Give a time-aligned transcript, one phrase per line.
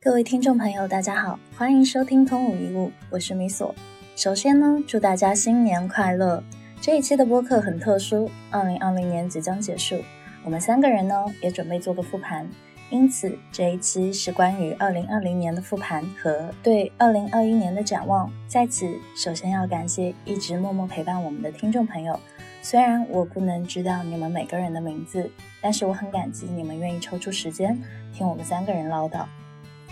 [0.00, 3.74] 各位听众朋友，大家好，欢迎收听《空无一物》，我是米索。
[4.14, 6.40] 首先呢，祝大家新年快乐！
[6.80, 10.00] 这一期的播客很特殊，二零二零年即将结束，
[10.44, 12.48] 我们三个人呢也准备做个复盘，
[12.90, 18.30] 因此这一期是关于二零二零年的复盘和对二零二一年的展望。
[18.46, 18.86] 在此，
[19.16, 22.18] 首先要感谢一直默默陪伴我们的听众朋友。
[22.62, 25.28] 虽然我不能知道你们每个人的名字，
[25.60, 27.76] 但是我很感激你们愿意抽出时间
[28.12, 29.24] 听我们三个人唠叨。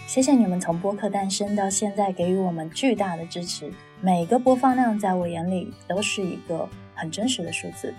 [0.06, 7.92] 谢谢你们从播客诞生到现在给予我们巨大的支持，每个播放量在我眼里都是一个很真实的数字。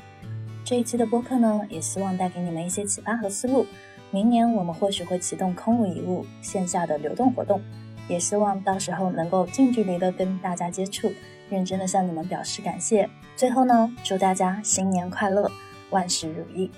[0.64, 3.68] 这一期的播客呢，也希望带给你们一些启发和思路。
[4.10, 7.62] 明年我们或许会启动空无一物线下的流动活动，
[8.08, 11.12] 也希望到时候能够近距离的跟大家接触，
[11.50, 13.10] 认真的向你们表示感谢。
[13.36, 15.52] 最后呢，祝大家新年快乐，
[15.90, 16.72] 万事如意。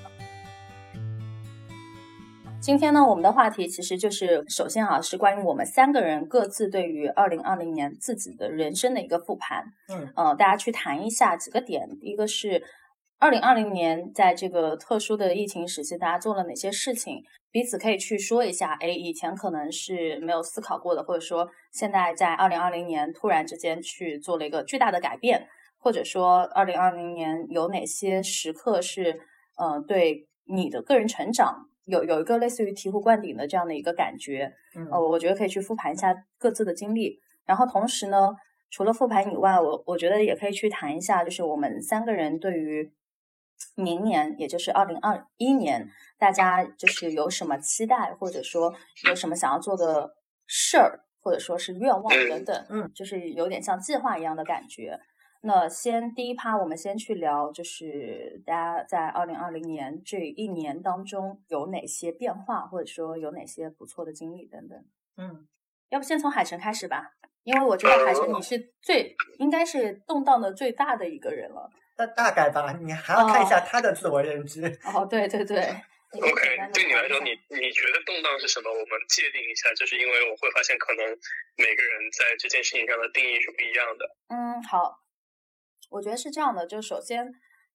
[2.69, 9.65] 今天呢，我们的话题其实就是首先啊，是关于我们三个人各自对于二零二零年自己的人生的一个复盘。
[9.91, 11.89] 嗯，呃，大家去谈一下几个点。
[12.03, 12.61] 一个是
[13.17, 18.77] 二零二零年在这个特殊的疫情时期，大家做了哪些事情，彼此可以去说一下。
[18.79, 25.48] 哎，以前可能是没有思考过的，或者说现在在二零二零年突然之间去做了一个巨大的改变，
[25.79, 29.20] 或者说二零二零年有哪些时刻是
[29.57, 31.65] 呃对你的个人成长。
[31.90, 34.54] 有有一个类似于醍醐灌顶的这样的一个感觉，
[34.91, 38.35] 呃，我觉得可以去复盘一下各自的经历，然后同时呢，
[38.70, 42.93] 除了复盘以外，我我觉得也可以去谈一下，就是我们三个人对于
[43.76, 48.73] 明年，也就是二零二一年，大家就是有什么期待，或者说
[49.07, 50.15] 有什么想要做的
[50.48, 54.99] 事儿，或者说是愿望等等，嗯，就是有点像计划一样的感觉。
[55.41, 64.78] 那先第一趴，我们先去聊，就是大家在二零二零年这一年当中有哪些变化，或者说有哪些不错的经历等等。
[65.16, 65.47] 嗯，
[65.90, 67.13] 要不先从海晨开始吧，
[67.44, 71.69] 因为我知道海晨你是最应该是动荡的最大的一个人了。
[71.97, 74.66] 那大概吧，你还要看一下他的自我认知。
[74.94, 75.57] 哦，对对对。
[76.09, 76.41] OK，
[76.73, 78.67] 对你来说，你你觉得动荡是什么？
[78.67, 81.06] 我们界定一下，就是因为我会发现，可能
[81.56, 84.03] 每个人在这件事情上的定义是不一样的。
[84.27, 85.00] 嗯，好。
[85.89, 87.31] 我觉得是这样的，就首先，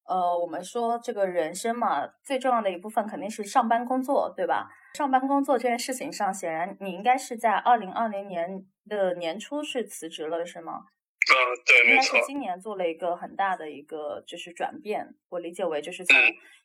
[0.06, 4.70] 呃，我们说这个人生嘛，最重要的一部分肯定是上班工作，对吧？
[4.94, 10.72] 上班工作这件事情上，显然你应该是在二零二零年的年初是辞职了，是吗？
[10.74, 11.34] 啊，
[11.66, 16.16] 对，应该是今年做了一个很大的一个就是转变，我理解为就是从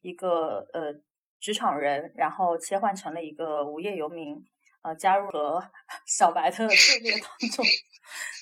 [0.02, 0.94] 一个呃
[1.40, 4.36] 职场人，然后切换成了一个无业游民，
[4.84, 5.72] 呃，加入了
[6.06, 7.66] 小白的 队列当中。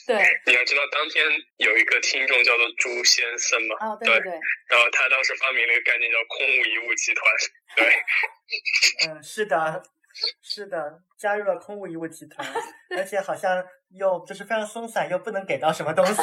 [0.08, 1.24] 对，你要知道，当天
[1.58, 4.32] 有一个听众叫做朱先生嘛，啊，对对，
[4.68, 7.26] 然后他当时发明了一个概念叫“空无一物集团”，
[7.76, 7.94] 对，
[9.12, 9.84] 嗯，是的，
[10.42, 12.48] 是的，加入了空无一物集团，
[12.96, 16.22] 而且好像又就是非常松散，又不能给到什么东西，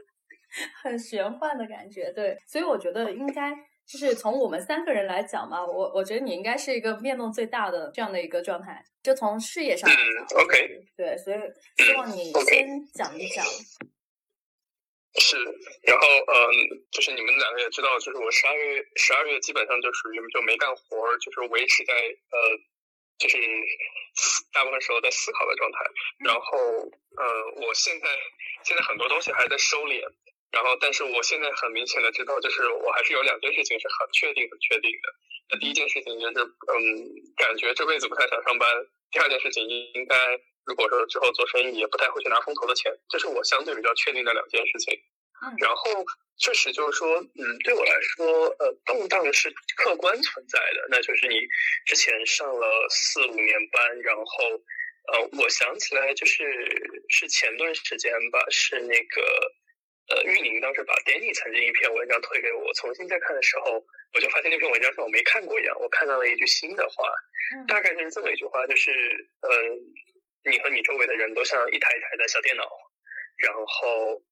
[0.84, 3.50] 很玄幻的感觉，对，所以我觉得应该。
[3.86, 9.88] 就是从我们三个人来讲嘛，我我觉得你应该是一个变动最大的这样的一个状态，就从事业上。
[9.90, 9.94] 嗯
[10.42, 10.86] ，OK。
[10.96, 11.36] 对，所以
[11.84, 13.44] 希望你先讲一讲。
[15.20, 15.36] 是，
[15.82, 16.42] 然后嗯，
[16.90, 22.36] 就是你们两个也知道，就是我十二月十二月基本上就属于就没干活，就是维持在呃，
[23.18, 23.38] 就是
[24.52, 25.78] 大部分时候在思考的状态。
[26.24, 26.58] 然后
[27.16, 28.08] 呃，我现在
[28.64, 30.02] 现在很多东西还在收敛。
[30.54, 35.06] 然后，但是我现在很明显的知道，就是我还是有两件事情是很确定、很确定的。
[35.50, 36.78] 那第一件事情就是，嗯，
[37.36, 38.68] 感觉这辈子不太想上班。
[39.10, 40.14] 第二件事情应该，
[40.64, 42.92] 如果说之后做生意，也不太会去拿风投的钱。
[43.10, 44.94] 这是我相对比较确定的两件事情。
[45.42, 45.50] 嗯。
[45.58, 45.90] 然后，
[46.38, 50.86] 确实就是说，嗯，对我来说，呃，动荡是客观存在的。
[50.88, 51.40] 那就是你
[51.84, 54.22] 之前上了四五年班，然后，
[55.12, 56.44] 呃，我想起来就是
[57.08, 59.20] 是前段时间吧，是那个。
[60.12, 63.82] 呃，玉宁当时把 Danny 曾经一篇文章推给我，重新再看的时候，
[64.12, 65.74] 我就发现那篇文章像我没看过一样。
[65.80, 67.08] 我看到了一句新的话，
[67.66, 68.92] 大概就是这么一句话，就是，
[69.40, 69.50] 嗯，
[70.44, 72.68] 你和你周围的人都像一台一台的小电脑，
[73.38, 74.22] 然后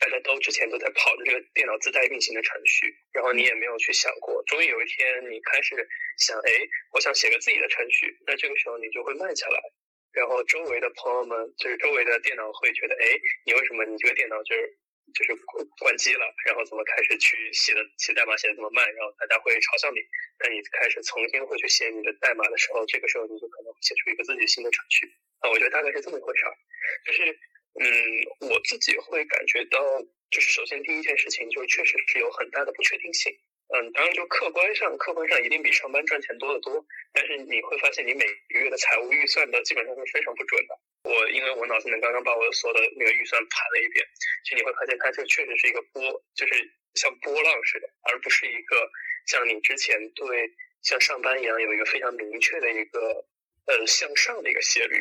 [0.00, 5.76] 大家都之前都在跑着这个电脑自带运行的程序，然后你也没有去想过，终于有一天你开始
[6.18, 6.50] 想，哎，
[6.90, 9.60] 我想写个自己的程序，那这个时候你就会慢下来，
[10.12, 13.06] 然后周围的朋友们，就是周围的电脑会觉得，哎，
[13.46, 14.79] 你为什么你这个电脑就是。
[15.14, 20.00] 就是关关机了，然后怎么开始去写的写代码写的这么慢，然后大家会嘲笑你。
[20.38, 25.06] 那你开始重新会去写你的代码的时候，这个时候你就可能会写出一个自己新的程序。
[25.40, 26.52] 啊，我觉得大概是这么一回事儿。
[27.04, 27.32] 就是，
[27.80, 29.78] 嗯，我自己会感觉到，
[30.30, 33.32] 就是首先第一件事情就是确实是有很大的不确定性。
[33.72, 36.84] 嗯，当然就客观上，客观上一定比上班赚钱多得多。
[37.12, 40.74] 但是你会发现，你每个月的财务预算的基本上是非常不准的。
[41.02, 44.04] 我因为我脑子里面刚刚把我所有的那个预算盘了一遍，
[44.44, 46.02] 其实你会发现，它这确实是一个波，
[46.34, 46.54] 就是
[46.94, 48.76] 像波浪似的，而不是一个
[49.26, 50.50] 像你之前对
[50.82, 53.00] 像上班一样有一个非常明确的一个
[53.66, 54.96] 呃向上的一个斜率。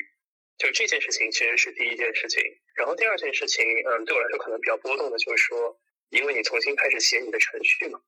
[0.57, 2.41] 就这件事情其实是第一件事情。
[2.75, 5.79] 然后第二件事情，嗯，对我来说可能比较波动的就是说。
[6.09, 7.99] 因为你重新开始写你的程序嘛，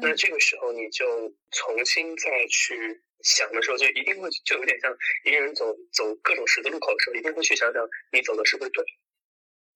[0.00, 8.84] 那这个时候你就重新再去想的时候，就一定会就有点像一个人走走各种十字路口的时候，一定会去想想你走的是不是对。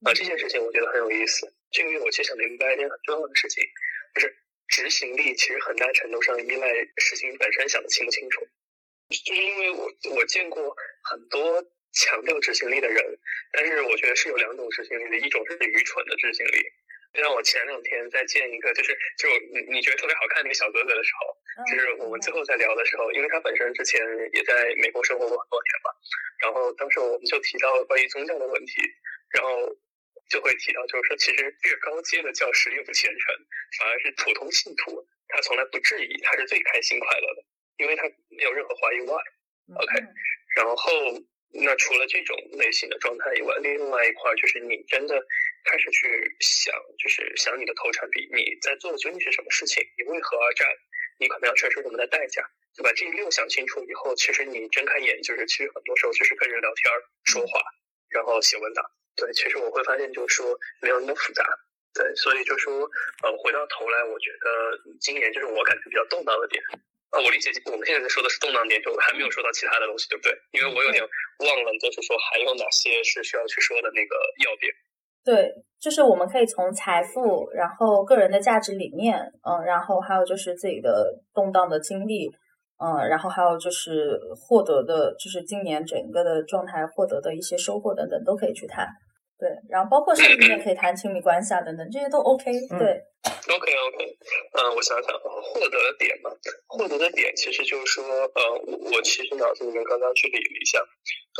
[0.05, 1.53] 啊，这件事情我觉得很有意思。
[1.71, 3.63] 这个月我其实想明白一件很重要的事情，
[4.15, 4.37] 就是
[4.69, 8.47] 执行力其实很大程度上依赖事情本身想的清不清楚。
[9.11, 13.19] 就是因为我我见过很多强调执行力的人，
[13.53, 16.65] 但是我觉得是有两种执行力的，一种是愚蠢的执行力。
[17.15, 24.03] 就像我前两天在见一个，就是就你你觉得特别好看那个小哥哥的时候，就是我们最后在聊的时候，因为他本身之前
[24.33, 25.89] 也在美国生活过很多年嘛，
[26.43, 28.83] 然后当时我们就提到关于宗教的问题，
[29.31, 29.63] 然后
[30.29, 33.35] 就会提到就是说，其实越高阶的教师越不虔诚，
[33.79, 37.45] 反而是普通信徒，他从来不质疑，他是最开心快乐的，
[37.77, 39.23] 因为他没有任何怀疑 why。
[39.79, 40.03] OK，
[40.57, 40.93] 然后
[41.63, 45.25] 那除了这种类型的状态以外，另外一块就是你真的。
[45.65, 49.83] 开始去想，就是想你的投产比，你在做的究竟是什么事情？
[49.99, 50.69] 你为何而战？
[51.19, 52.43] 你可能要承受什么的代价？
[52.77, 52.93] 对吧？
[52.93, 56.91] 这一六想清楚以后，其实你睁开眼，就是其实很多时候就是跟人聊天、
[57.25, 57.63] 说话，
[58.11, 58.85] 然后写文档。
[59.15, 61.47] 对，其实我会发现，就是说没有那么复杂。
[61.95, 62.91] 对，所以就说，
[63.23, 66.61] 呃，回到头来，我觉得今年就是我感觉比较动荡的点。
[67.11, 70.37] 啊，我理解我们现在在说的是动荡点，就还没有说到其他的东西，对不对？
[70.51, 71.01] 因为我有点
[71.39, 74.75] 忘了，就是说还有哪些是需要去说的那个要点。
[75.25, 75.51] 对，
[75.81, 82.29] 就是我们可以从财富，然后个人的价值理念，嗯，然后还有就是自己的动荡的经历，
[82.79, 88.87] 嗯，然后还有就是获得的，就是今年整个的状态获得的一些收获等等，都可以去谈。
[89.45, 92.49] 对，然后包括甚至也可以谈亲密关系啊等等，这些都 OK。
[92.81, 92.81] 对
[93.53, 94.19] ，OK OK，
[94.57, 96.31] 嗯，我想想，获得的点嘛，
[96.67, 98.55] 获得的点其实就是说，呃，
[98.91, 100.81] 我其实脑子里面刚刚去理了一下，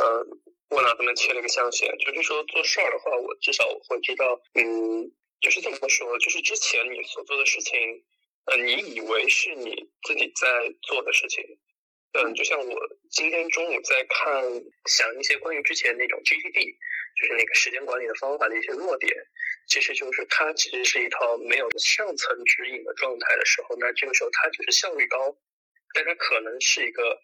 [0.05, 0.41] 嗯。
[0.69, 5.05] 我脑子里面切了个象限，就是说做事儿的话，我至少我会知道，嗯，
[5.39, 7.79] 就是这么说，就是之前你所做的事情，
[8.45, 11.45] 呃，你以为是你自己在做的事情，
[12.17, 12.75] 嗯，就像我
[13.11, 14.43] 今天中午在看，
[14.89, 16.75] 想一些关于之前那种 GTD，
[17.15, 19.11] 就是那个时间管理的方法的一些弱点，
[19.67, 25.35] 其实就是它其实是一套没有上层指引的状态的时候，那这个时候它只是效率高，
[25.93, 27.17] 但它可能是一个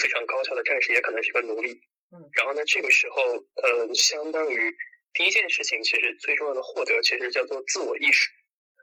[0.00, 1.80] 非常高效的战士，也可能是一个奴隶。
[2.10, 3.22] 嗯，然后呢，这个时候，
[3.62, 4.74] 呃，相当于
[5.12, 8.30] 第一件事情，其实最重要的获得，其实叫做自我意识，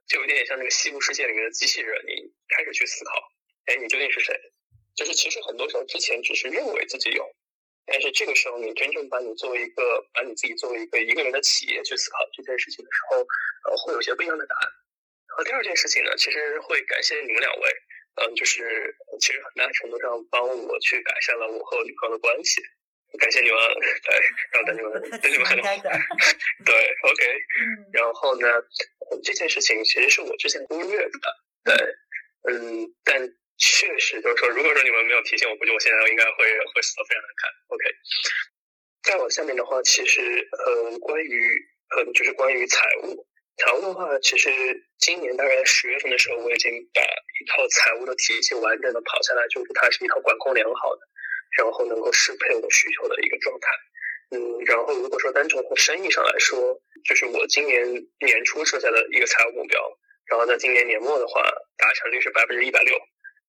[0.08, 3.12] 就有点像那个西部世界里面的机器人，你开始去思考，
[3.66, 4.40] 哎，你究竟是谁？
[4.96, 7.26] 就是其实很多时候之前只是认为自己有，
[7.86, 14.70] 但是这个时候你真正把你作为一个，把你自己作为一个一个人的企业去思考这件事情的时候，呃，会有些不一样的答案。
[15.30, 17.70] 然后第二件事情呢，其实会感谢你们两位，
[18.16, 22.62] 嗯，就是其实很大程度上帮我去改善了我和我女朋友的关系。
[23.20, 23.58] 感谢你们，
[24.04, 24.20] 对，
[24.52, 25.70] 然后等你们，等你们很好。
[26.66, 27.24] 对，OK。
[27.94, 28.48] 然后呢，
[29.24, 31.76] 这件事情其实是我之前忽略的，对，
[32.52, 33.22] 嗯，但
[33.58, 36.32] 确实就是说，如果说你们没有提醒我，估计我现在应该会
[36.74, 37.52] 会死的非常难看。
[37.68, 37.84] OK。
[39.04, 41.40] 再往下面的话，其实呃，关于
[41.96, 43.28] 呃，就是关于财务，
[43.58, 44.50] 财务的话，其实
[45.00, 51.02] 今年大概十月份的时候，我已经把一套财务的体系完整的跑下来，就是它是一套管控良好的。
[51.56, 53.70] 然后能够适配我需求的一个状态，
[54.36, 57.88] 嗯，然后如果说单纯从生意上来说，就是我今年
[58.20, 59.80] 年初设下的一个财务目标，
[60.26, 61.42] 然后在今年年末的话，
[61.78, 62.94] 达成率是百分之一百六，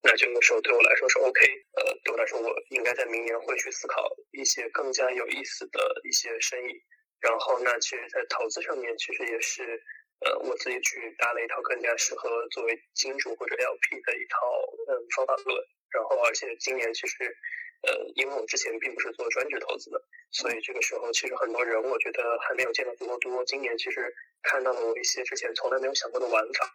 [0.07, 1.41] 那这个时候对我来说是 OK，
[1.75, 6.73] 呃，对我来说我应该在明年会去思考一些更加有意思的一些生意，
[7.21, 9.83] 然后那其实，在投资上面其实也是，
[10.25, 14.39] 呃，我自己去搭了一套更加适合作为金主或者 LP 的一套
[14.87, 15.59] 嗯方法论，
[15.91, 17.37] 然后而且今年其实。
[17.83, 23.45] 呃，因为我之前并不是做专职投资的，所以这个时候其实很多人我觉得还没有见到足够多。
[23.45, 26.75] 今年其实看到了我一些之前从来没有想过的玩法，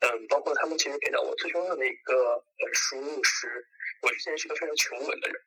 [0.00, 3.66] 嗯，包括他们其实给到我最重要的一个呃输入是，
[4.02, 5.40] 我之前是个非常求稳的人，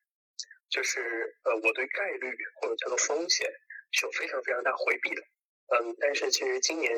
[0.70, 3.48] 就是呃我对概率或者叫做风险
[3.92, 5.22] 是有非常非常大回避的，
[5.76, 6.96] 嗯，但是其实今年，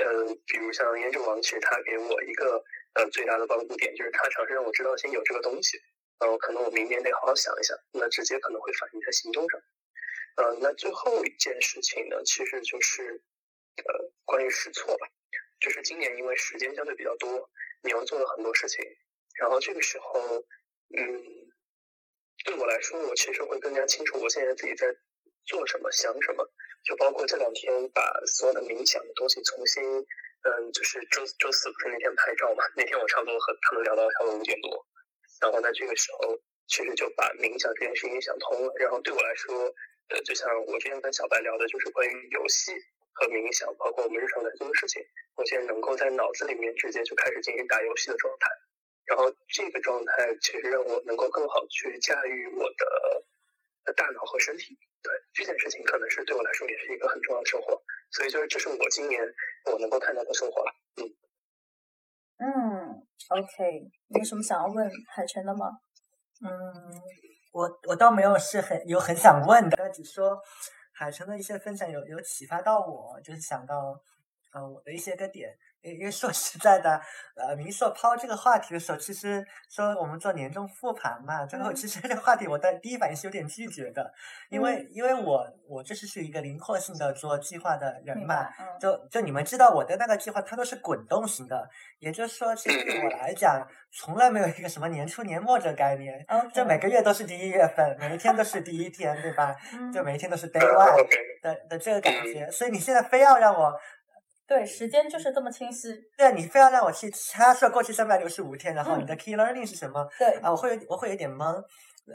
[0.00, 5.78] 嗯，比如像研究王，其实他给我一个呃最大的帮助点就是他尝试让我知道先有这个东西。
[6.18, 9.60] 呃，可能我明年得好好想一想，那直接可能会反映在行动上。
[10.36, 13.20] 呃，那最后一件事情呢，其实就是
[13.84, 15.06] 呃关于试错吧。
[15.58, 17.50] 就是今年因为时间相对比较多，
[17.82, 18.84] 你又做了很多事情，
[19.40, 20.44] 然后这个时候，
[20.96, 21.24] 嗯，
[22.44, 24.86] 对我来说，我其实会更加清楚我现在自己在
[25.46, 26.46] 做什么、想什么，
[26.84, 29.82] 就包括这两天把所有的冥想的东西重新，
[30.42, 34.86] 嗯，就是周周四不是那天拍照嘛，那天我差不多和他们聊到下午五点多，
[35.40, 39.74] 然后在这个时候，其实就把冥想这件事情想通了，然后对我来说，
[40.08, 42.72] 呃，就像我之前跟小白聊的，就是关于游戏。
[43.16, 45.02] 和冥想，包括我们日常在做的事情，
[45.36, 48.48] 我现在能够在脑子里面直接就开始进行打游戏的状态，
[49.06, 54.76] 然后这个状态其实让我能够更好去驾驭我的大脑和身体。
[55.02, 57.80] 对这件事情，可能是对我来说也是一个很重要的收获。
[58.10, 59.22] 所以就是这是我今年
[59.72, 60.72] 我能够看到的收获了。
[60.96, 61.02] 嗯
[62.38, 65.66] 嗯，OK，你有什么想要问海晨的吗？
[66.44, 66.50] 嗯，
[67.52, 70.38] 我我倒没有是很有很想问的，只说。
[70.98, 74.00] 海城的一些分享有有启发到我，就是想到，
[74.54, 75.54] 呃，我的一些个点。
[75.92, 77.00] 因为说实在的，
[77.36, 84.12] 呃，明硕抛这个话题的时候，其实说我们做年终复盘嘛，最后其实这个话题我的第一反应是有点拒绝的，
[84.48, 88.48] 因为因为我我这是是一个灵活性的做计划的人嘛，
[88.80, 99.54] 就就你们知道我的那个计划它都是滚动型的，也就是说，其实对我来讲，从来没有一个什么年初年末这个概念，就每个月都是第一月份，每一天都是第一天，对吧？
[99.92, 101.06] 就每一天都是 day one
[101.42, 103.72] 的的这个感觉，所以你现在非要让我。
[104.46, 105.88] 对，时间就是这么清晰。
[106.16, 110.06] 对啊，你非要让我去他说过去三百六十五天，然后你的 key learning 是什么？
[110.18, 111.44] 对啊，我会我会有点懵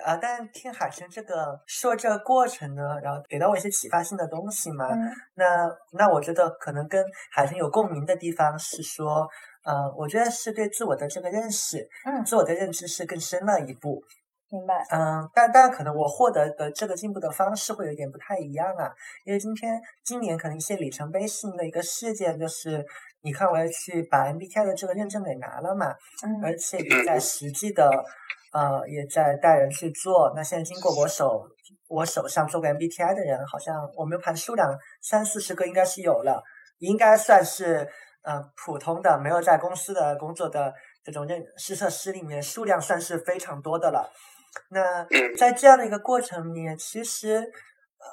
[0.05, 0.15] 啊。
[0.15, 4.87] 但听海生这个说这个过程呢，然后给到我一些启发性的东西嘛。
[5.35, 9.27] 那那我觉得可能跟海生有共鸣的地方是说，
[9.65, 14.01] 呃，我觉得是对自我的这个认识，嗯，自我的认知是更深了一步。
[14.51, 14.85] 明白。
[14.91, 18.91] 嗯，但但可能我获得的这个进步的方式会有点不太一样啊，
[19.23, 22.85] 因为今天今年可能一些里程碑性的一个事件就是，
[23.21, 27.89] 你看我要去把 MBTI 的这个认证给拿了嘛，嗯，而且也在实际的，
[28.51, 30.33] 呃，也在带人去做。
[30.35, 31.47] 那现在经过我手
[31.87, 36.43] 我手上做过 MBTI 的人，好像我们盘数量三四十个应该是有了，
[36.79, 37.87] 应该算是
[38.23, 44.11] 呃普通的没有在公司的工作的这种认试测师里面数量算是非常多的了。
[44.69, 45.05] 那
[45.37, 47.51] 在这样的一个过程里面，其实，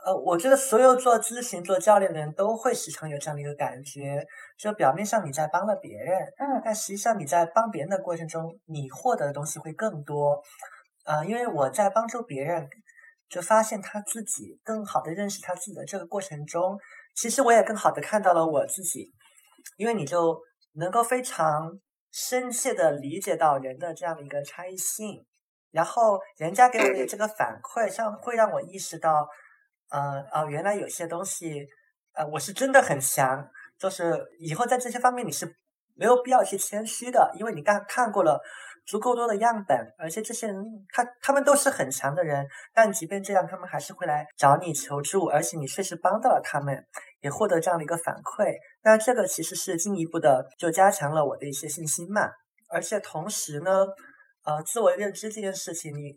[0.04, 4.24] 呃，我觉得所有做咨询、做教练的人都会时常有这样的一个感觉，
[4.56, 10.42] 就表面上你在帮了别人，嗯，但实际上你在帮别人的过程中，你获得的东西会更多，
[11.04, 12.68] 啊，因为我在帮助别人，
[13.28, 16.78] 就发现他自己更好的认识他自己的这个过程中，
[17.16, 19.12] 其实我也更好的看到了我自己，
[19.76, 20.40] 因为你就
[20.74, 21.80] 能够非常
[22.12, 25.24] 深切的理解到人的这样的一个差异性。
[25.70, 29.28] 然后人家给我的这个反馈，像会让我意识到，
[29.90, 31.66] 呃呃，原来有些东西，
[32.14, 33.46] 呃，我是真的很强，
[33.78, 35.46] 就是以后在这些方面你是
[35.94, 38.40] 没有必要去谦虚的，因为你刚看过了
[38.86, 40.56] 足够多的样本，而且这些人
[40.90, 46.82] 他他们都是很强的人，但即便这样，他们还是会来找你求助，而且你确实帮到了他们，
[47.20, 52.30] 也获得这样的一个反馈，那这个其实是进一步的就加强了我的一些信心嘛，
[52.70, 53.86] 而且同时呢。
[54.48, 56.14] 呃，自我认知这件事情，你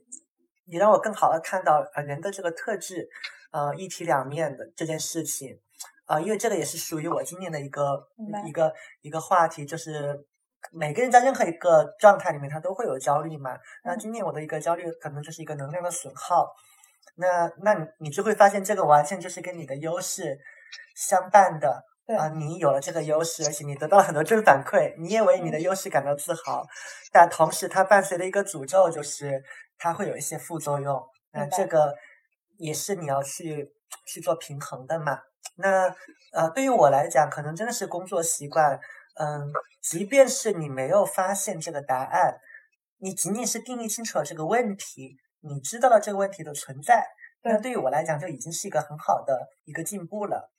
[0.63, 3.09] 你让我更好的看到呃人的这个特质，
[3.51, 5.59] 呃一体两面的这件事情，
[6.05, 8.07] 啊，因为这个也是属于我今年的一个
[8.47, 10.25] 一个一个话题，就是
[10.71, 13.51] 每个人在任何一个状态里面，他都会有焦虑嘛。
[13.83, 16.55] 那今年我的一个焦虑，可能就是一个能量的损耗。
[17.15, 20.39] 那那你你就会发现，这个完全就是跟你的优势
[20.95, 21.83] 相伴的。
[22.15, 26.65] 啊，你有了这个优势，而且你得到了很多正反馈，你也为你的优势感到自豪。
[27.11, 29.43] 但同时，它伴随的一个诅咒就是，
[29.77, 31.01] 它会有一些副作用。
[31.33, 31.93] 那这个
[32.57, 33.71] 也是你要去
[34.05, 35.19] 去做平衡的嘛。
[35.55, 35.93] 那
[36.33, 38.79] 呃，对于我来讲，可能真的是工作习惯。
[39.19, 39.51] 嗯，
[39.81, 42.39] 即便是你没有发现这个答案，
[42.99, 47.05] 你仅仅是定义清楚了这个问题，你知道了这个问题的存在，
[47.43, 50.49] 那对于我来讲，就已经是一个很好的一个进步了。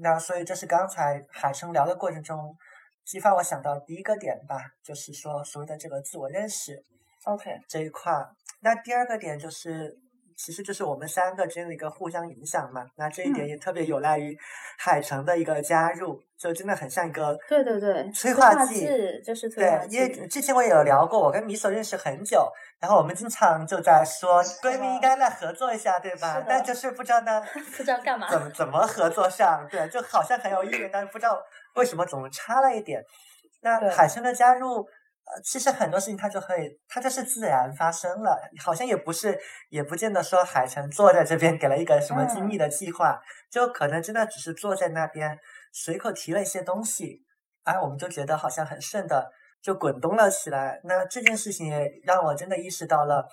[0.00, 2.56] 那所以这是刚才海生聊的过程中
[3.04, 6.82] 激发我想到第一个点吧，就是说所谓的这个自我认识
[7.24, 8.12] ，OK 这一块。
[8.60, 9.96] 那第二个点就是，
[10.36, 12.84] 其实就是我们三个之间的一个互相影响嘛。
[12.96, 14.36] 那这一点也特别有赖于
[14.78, 18.86] 海城的一个加入，就真的很像一个对对对催化剂，
[19.24, 19.48] 就是。
[19.50, 22.50] 对，因为之前我也有聊过，我跟米索认识很久。
[22.78, 26.42] 然后我们经常就在说，闺蜜应该来合作一下，对吧？
[26.46, 27.42] 但就是不知道呢，
[27.76, 29.66] 不知道干嘛，怎么怎么合作上？
[29.70, 31.40] 对，就好像很有意愿，但是不知道
[31.74, 33.02] 为什么总差了一点。
[33.62, 39.36] 那海生的加入，呃，其实很多事情它就可以，它就是自然发生了，好像也不是，
[39.70, 43.18] 也不见得说海城坐在这边给了一个什么精密的计划，
[43.50, 45.36] 就可能真的只是坐在那边
[45.72, 47.24] 随口提了一些东西，
[47.64, 50.80] 而我们就觉得好像很顺的就滚动了起来。
[50.84, 53.26] 那这件事情也让我真的意识到了，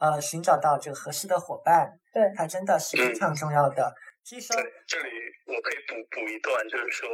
[0.00, 3.92] 呃，寻找到这个合适的伙伴，对，它真的是非常重要的。
[4.24, 4.48] 其实
[4.88, 5.10] 这里
[5.44, 7.04] 我可以补补一段，就是说，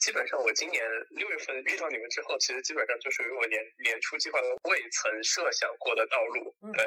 [0.00, 6.50] 基本上我今年六月份遇到你们之后，其实基本上就属于我年年初计划未曾设想过的道路。
[6.66, 6.82] 嗯对，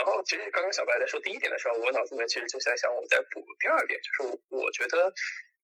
[0.00, 5.12] 然后其实刚刚小白在说第一点的时候，我脑子里面其实就在想，我在补第二点，就是我我觉得，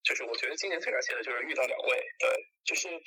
[0.05, 2.29] 就是我觉得今年最感谢的就是遇到两位，对，
[2.69, 3.01] 就是嗯，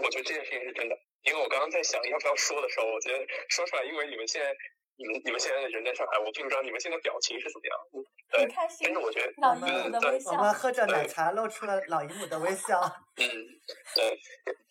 [0.00, 4.54] 我觉得这件事情是真的，因为我刚刚在想要不要说的时候，我觉得说出来，因为你们现在。
[4.98, 7.78] 你们你们现在人在上海，我并不知道你们现在表情是怎么样。
[7.94, 12.78] 嗯对很，开心但是，我觉得老姨姨母的微笑我们喝着奶茶，露出了老姨母的微笑。
[13.16, 13.26] 嗯，
[13.94, 14.20] 对，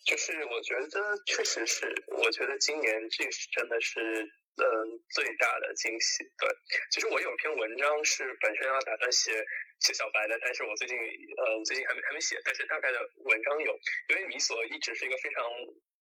[0.06, 4.24] 就是我觉得确实是，我觉得今年这是真的是
[4.58, 4.64] 嗯
[5.10, 6.24] 最大的惊喜。
[6.36, 6.48] 对，
[6.90, 9.32] 其实我有一篇文章是本身要打算写
[9.80, 13.72] 写小白的，但是我最近嗯最近还没还没写，但是大概的文章有，
[14.08, 15.44] 因为米索一直是一个非常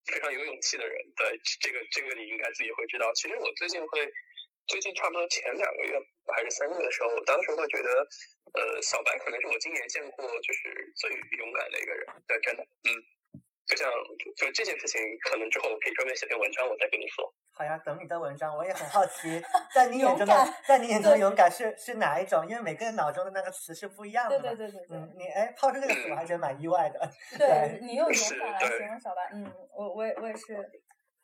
[0.05, 3.13] 非常有勇气的人，对这个这个你应该自己会知道。
[3.13, 4.11] 其实我最近会。
[4.69, 5.97] 最近差不多前两个月
[6.31, 8.07] 还是三个月的时候，我当时会觉得，
[8.53, 12.93] 呃，小白可能是我今年见过就是最勇敢的一个人，对，真的，嗯，
[13.65, 17.33] 就像就就这件事情，可能之后我可以专门写篇文章，我再跟你说。
[17.59, 19.43] 好像，等你的文章，我也很好奇，
[19.75, 22.47] 在你眼中的，在你眼中的勇敢是是哪一种？
[22.47, 24.43] 因为每个人脑中的那个词是不一样的嘛。
[24.43, 27.11] 对对对对对嗯，你哎抛出这个词，我还觉得蛮意外的。
[27.37, 30.57] 对 你用勇是敢来形容小白，嗯，我我也我也是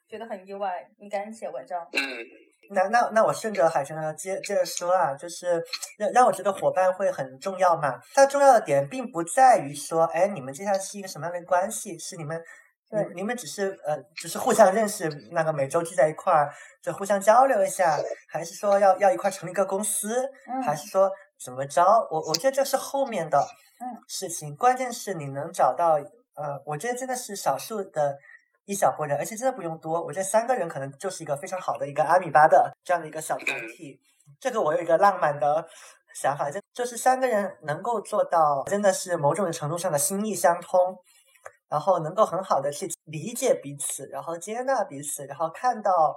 [0.10, 5.63] 觉得很意外，你赶紧写文章，嗯那那那我顺着海生呢接接着说啊，就是
[5.98, 8.01] 让让我觉得伙伴会很重要嘛。
[8.13, 12.44] 它重要的点并不在于说，哎，你们接下来是一个什么样的关系，是你们。
[12.92, 17.98] 你对你们只是呃，只是互相认识，那个每周聚在一块儿，就互相交流一下，
[18.30, 21.12] 还是说要要一块儿成立一个公司，嗯还是说
[21.44, 21.84] 怎么着？
[22.12, 25.96] 我我觉得这是后面的嗯事情，关键是你能找到
[26.36, 28.18] 呃，我觉得真的是少数的
[28.65, 34.00] 一小波人，而且真的不用多，我觉得三个人可能就是一个非常好的一个阿米巴的这样的一个小团体。
[34.39, 35.68] 这个我有一个浪漫的
[36.13, 40.98] 想法，就就是三个人能够做到，真的是某种程度上的心意相通。
[41.67, 46.15] 然后能够很好的去理解彼此，然后接纳彼此，然后看到，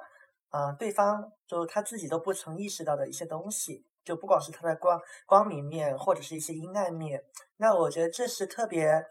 [0.50, 7.22] 呃，对方就他自己都不曾意识到的一些东西，就不管是他的光光明面，或者是一些阴暗面。
[7.56, 9.04] 那我觉得这是特别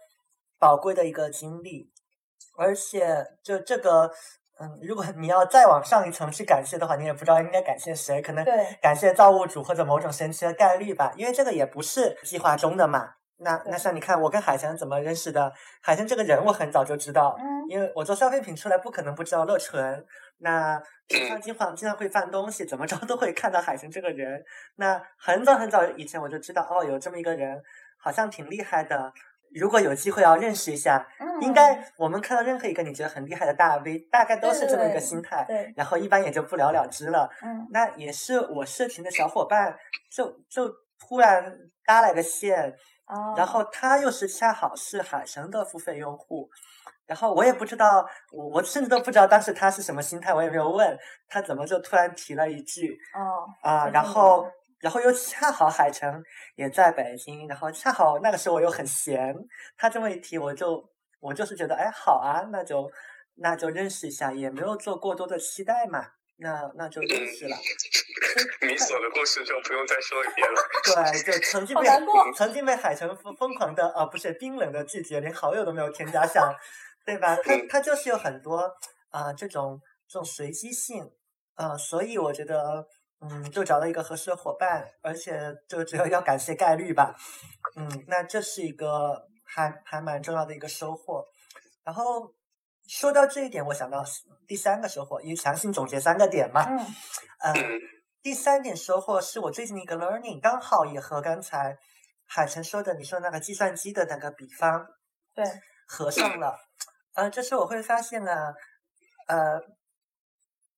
[0.60, 1.91] 宝贵的一个经历，
[2.58, 4.12] 而且就这个，
[4.60, 13.16] 嗯，如果你要再往上一层去感谢的话，你也不知道应该感谢谁，可能对感谢造物主或者某种神奇的概率吧，因为这个也不是计划中的嘛。
[13.39, 15.52] 那那像你看，我跟海翔怎么认识的？
[15.82, 20.06] 海翔这个人我很早就知道，嗯因为我做消费品出来，不可能不知道乐纯。
[20.39, 24.43] 那平 常经常经常会翻东西，怎么着都会看到海翔这个人。
[24.76, 27.62] 那很早很早以前我就知道，哦，有这么一个人，
[28.00, 29.12] 好像挺厉害的。
[29.54, 35.45] 如果有机会要认识一下，嗯，应该我们看到任何一个你觉得很厉害的大 V，大概都是这么一个心态。
[35.47, 37.30] 对，然后一般也就不了了之了。
[37.41, 39.76] 嗯那也是我社群的小伙伴，
[40.12, 40.69] 就就
[41.00, 42.76] 突然搭来个线，
[43.08, 46.50] 哦，然后他又是恰好是海神的付费用户，
[47.06, 54.46] 然后我也不知道，我我甚至都不知道当时他是什么心态，我也没有问他怎么就突然提了一句哦，啊、然后
[54.80, 56.22] 然后又恰好海城
[56.56, 59.34] 也在北京，然后恰好那个时候我又很闲，
[59.78, 60.84] 他这么一提，我就
[61.20, 62.91] 我就是觉得哎好啊，那就
[63.36, 66.06] 那就认识一下，也没有做过多的期待嘛，
[66.39, 67.58] 那那就认识了。
[68.62, 70.62] 米索的故事就不用再说一遍了。
[71.23, 71.88] 对，就曾经被
[72.36, 76.54] 曾经被海城疯疯狂的呃不是冰冷的拒绝，连好友都没有添加上，
[77.06, 77.36] 对吧？
[77.38, 78.60] 他他就是有很多
[79.10, 81.10] 啊、呃这种这种随机性，
[81.56, 82.86] 呃，所以我觉得
[83.21, 87.15] 嗯，就找到一个合适的伙伴，而且就只要要感谢概率吧，
[87.76, 91.26] 嗯，那这是一个还还蛮重要的一个收获。
[91.84, 92.32] 然后
[92.88, 94.04] 说到这一点，我想到
[94.47, 96.78] 第三个收获，因为强行总结三个点嘛，嗯
[97.39, 97.80] 呃，嗯
[98.21, 101.78] 第三点收获是我最近的一个 learning，刚好也和刚才
[102.26, 104.88] 海晨说的你说那个计算机的那个比方
[105.36, 105.45] 对，
[105.88, 106.58] 合上了。
[107.13, 108.54] 呃，这是我会发现呢，
[109.28, 109.60] 呃，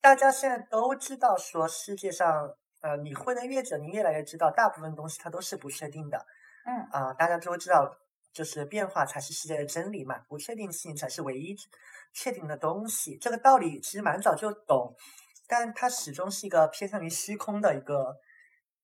[0.02, 6.26] 大家现在都知道说世界上，呃，你混的越久，你越来越知道大部分东西它都是不确定的。
[6.66, 7.90] 嗯啊、大家都知道，
[8.32, 11.56] 就是变化才是世界的真理嘛，不确定性才是唯一
[12.14, 13.18] 确定的东西。
[13.18, 14.96] 这个道理其实蛮早就懂，
[15.48, 18.16] 但它始终是一个偏向于虚空的一个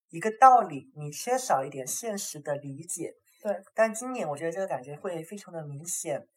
[0.09, 3.13] 一个道理，你缺少一点现实的理解。
[3.41, 6.27] 对，但今年我觉得这个感觉会非常的明显。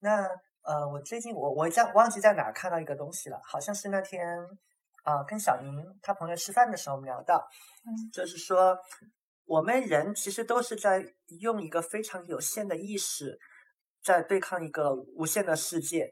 [0.00, 0.26] 那
[0.62, 4.26] 呃，我最近我我在忘记在哪儿看到一个东西了，好像是那天
[5.04, 7.48] 啊、呃跟小宁他朋友吃饭的时候我们聊到，
[7.84, 8.76] 嗯就是说
[9.46, 13.38] 我们人其实都是在用一个非常有限的意识，
[14.02, 16.10] 在对抗一个无限的世界。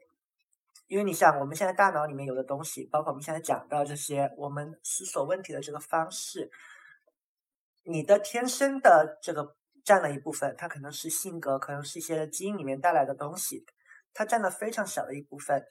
[0.87, 6.49] 因为你想，我们现在大脑里面有的东西，包括我们现在讲到这些，我们思索问题的这个方式，
[7.83, 13.65] 你的天生的这个占了一部分，它可能是性格，可能是一些基因里面带来的东西，
[14.13, 15.61] 它占了非常小的一部分。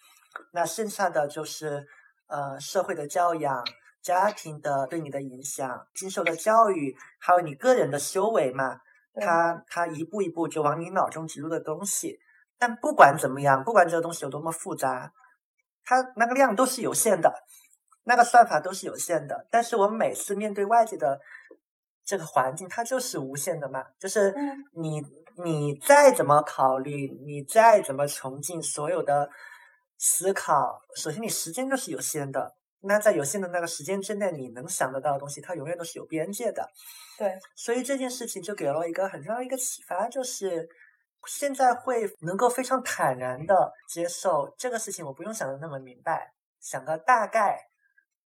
[0.53, 1.87] 那剩下的就是
[2.27, 3.65] 呃社会的教养、
[4.05, 8.79] 家庭的对你的影响、经受的教育，还有你个人的修为嘛，
[9.15, 12.21] 它它一步一步就往你脑中植入的东西。
[12.59, 15.11] 但不管怎么样，不管这个东西有多么复杂，
[15.85, 17.33] 它那个量都是有限的，
[18.05, 19.47] 那个算法都是有限的。
[19.51, 21.19] 但是我们每次面对外界的
[22.05, 23.83] 这个环境，它就是无限的嘛。
[23.99, 24.35] 就是
[24.75, 25.03] 你
[25.43, 29.31] 你再怎么考虑，你再怎么穷尽所有的
[29.97, 32.55] 思考，首先你时间就是有限的。
[32.87, 36.71] 那在有限的那个时间之内，你能想得到的东西，它永远都是有边界的。
[37.19, 40.69] 对，所以这件事情就给了我一个很重要一个启发，就是。
[41.27, 47.59] 现在会能够非常坦然的接受这个事情，我不用想的那么明白，想个大概，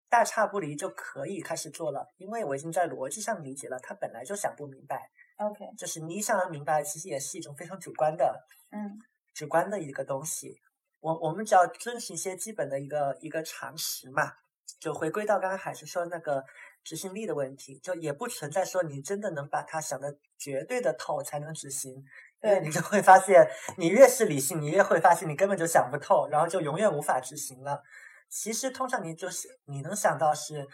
[0.08, 5.10] 大差不离就可以开始做了，因为我已经在逻辑上理解了，他本来就想不明白。
[5.38, 9.00] OK，就是你想要明白，其实也是一种非常主观的，嗯，
[9.34, 10.62] 主观的一个东西。
[11.00, 14.32] 我我们只要遵循一些基本的一个一个常识嘛，
[14.80, 16.43] 就回归到刚刚海是说那个
[16.84, 22.04] 执行力的问题，就也不存在说你真的能把它想的绝对的透才能执行。
[22.41, 23.47] 对你就会发现，
[23.78, 27.82] 你越是理性，你越会发现你根本就想不透，然后就永远无法执行了。
[28.28, 30.67] 其实通常你就是你能想到是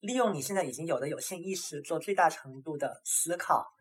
[0.00, 3.74] 利用你现在已经有的有限意识做最大程度的思考，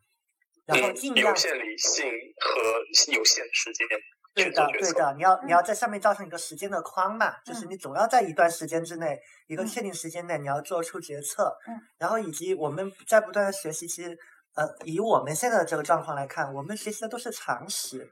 [0.66, 2.06] 然后尽量有限理性
[2.38, 3.88] 和有限时间。
[4.34, 11.58] 对的，对的，你要你要在上面造成一个时间的框嘛，就是你总要在一段时间之内，一个确定时间内你要做出决策。
[11.68, 14.18] 嗯，然后以及我们在不断的学习，其实。
[14.54, 18.12] 呃，以我们现在的这个状况来看，我们学习的都是常识，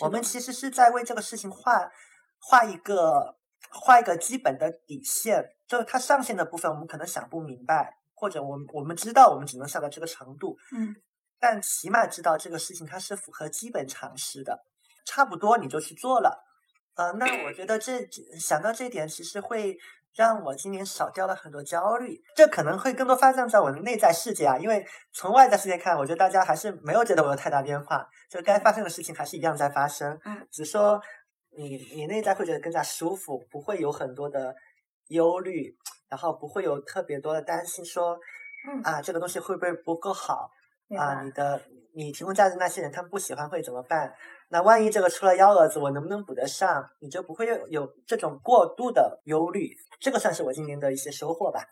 [0.00, 0.20] 我们。
[0.20, 1.88] 其实是在为这个事情画
[2.40, 3.36] 画一个
[3.70, 10.96] 画一个基本的底线，就是它上限的部分，我们可能想不明白，或者我们我们知道我们只能下到这个程度，嗯，
[11.38, 14.64] 但起码知道这个事情它是符合基本常识的，
[15.04, 16.44] 差不多你就去做了，
[16.94, 18.06] 呃，那我觉得这
[18.38, 19.78] 想到这点，其实会。
[20.14, 24.58] 让我今年少掉了很多焦虑，这可能会更多发生在我的内在世界啊。
[24.58, 30.20] 因为从外在世界看，我觉得大家还是没有觉得我有太大变化，就该发生的事情还是一样在发生。
[30.26, 31.00] 嗯，只说
[31.56, 34.54] 你你内在会觉得更加舒服，不会有很多的
[35.08, 35.74] 忧虑，
[36.10, 38.18] 然后不会有特别多的担心，说
[38.84, 40.50] 啊这个东西会不会不够好
[40.94, 41.22] 啊？
[41.22, 41.62] 你的
[41.94, 44.12] 你提供价值那些人他们不喜欢会怎么办？
[44.52, 46.86] 那万一这个出了幺蛾子，我能不能补得上？
[47.00, 49.70] 你就不会有有这种过度的忧虑。
[49.98, 51.64] 这个算是我今年的一些收获吧。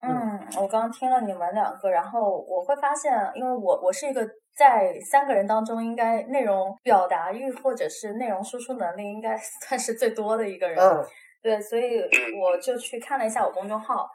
[0.00, 10.76] 嗯，我刚刚听了你们两个，然后我会发现，因为我我是一个在三个人当中，应该内容表达欲或者是内容输出能力应该 算是最多的一个人。
[10.76, 11.06] 嗯，
[11.40, 12.00] 对，所以
[12.42, 14.08] 我就去看了一下我公众号，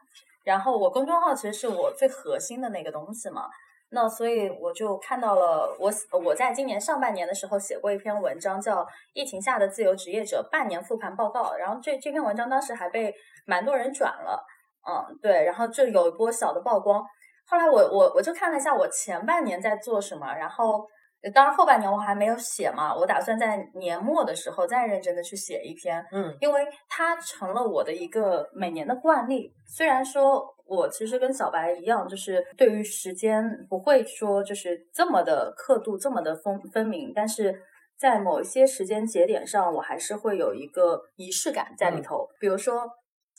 [0.44, 3.48] 然后我公众号其实是我最核心的那个东西嘛。
[3.93, 5.91] 那所以我就看到了，我
[6.25, 13.13] 我在今年上半年的时候写过一篇文章，叫《疫情下的自由职业者半年复盘报告》，然后这这篇文章当时还被
[13.45, 14.43] 蛮多人转了，
[14.89, 17.06] 嗯，对，然后就有一波小的曝光。
[17.45, 20.86] 后来我我我就看了一下我前半年在做什么，然后。
[21.34, 29.49] 当然，后半年我还没有写嘛，我打算在年末的时候再认真的去写一篇，嗯，因为它成了我的一个每年的惯例。
[29.65, 37.54] 虽然说我其实跟小白一样，就是对于时间不会说就是这么的刻度这么的分分明，但是
[37.97, 42.28] 在某一些时间节点上，我还是会有一个仪式感在里头。
[42.39, 42.89] 比如说，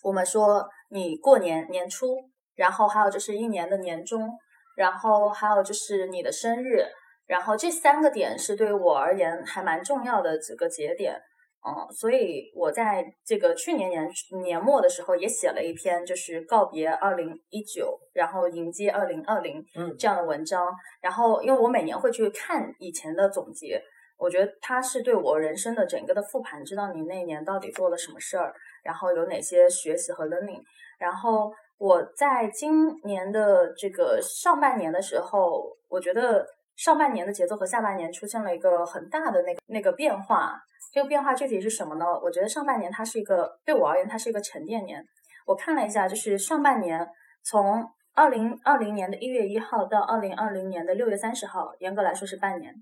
[0.02, 2.16] 我们说你过年年初，
[2.54, 4.30] 然后还有就是一年的年终，
[4.76, 6.84] 然后还有就是你的生日。
[7.26, 11.18] 然后这三个点是对于我而言还蛮重要的几个节点，
[11.66, 14.06] 嗯，所以我在这个去年年
[14.42, 20.68] 年末的时候也写了一篇，就是告别二零一九，然后迎接二零二零，嗯，这样的文章。
[21.00, 23.82] 然后因为我每年会去看以前的总结，
[24.18, 30.60] 我觉得它是对我人生的整个的复盘，知道你那一年到底做了什么事儿，然后有哪些学习和 learning。
[30.98, 36.46] 然后我在今年的这个上半年的时候，我觉得。
[36.76, 40.60] 上半年的节奏和下半年出现了一个很大的那个那个变化，
[40.94, 42.04] 这个变化具体是什么呢？
[42.22, 45.04] 我觉得上半年它是一个对我而言它是一个沉淀年。
[45.44, 47.04] 我看了一下，就是上半年
[47.42, 52.72] 从二零二零年的一月一号到二零二零年的六月三十号，严格来说是半年。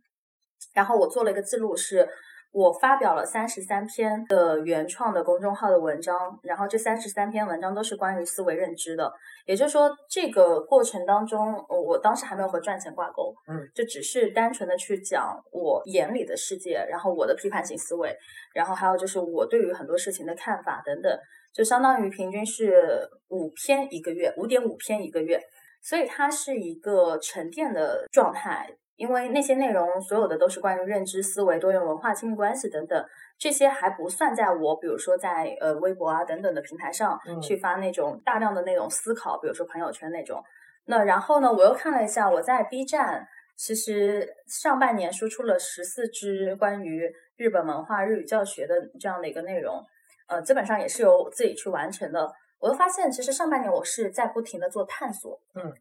[0.75, 2.07] 然后我做了一个记录，是
[2.53, 9.11] 我发表了三十三篇的原创的公众号的文章，然后这三十三篇文章都是关于思维认知的。
[9.47, 18.15] 也就是说，这个过程当中，我当时还没有和赚钱挂钩，嗯，就只是单纯的去讲我眼里的世界，然后我的批判性思维，
[18.55, 21.19] 然后还有就是我对于很多事情的看法等等，
[21.55, 25.41] 就相当于平均是五篇一个月，五点五篇一个月，
[25.81, 28.77] 所以它是一个沉淀的状态。
[28.97, 33.05] 因为那些内容所有的都是关于认知、思维、多元文化、亲密关系等等，
[33.39, 40.43] 这些还不算在我比如说在呃微博啊等等的平台上去发那种大量的那种思考，比如说朋友圈那种。
[40.85, 43.27] 那然后呢，我又看了一下，我在 B 站
[43.57, 49.85] 其实上半年输出了十四支关于日本文化、日语教学的这样的一个内容，
[50.29, 52.31] 呃，基本上也是由我自己去完成的。
[52.59, 55.73] 我又发现，其实上半年我是在不停的做探索，嗯，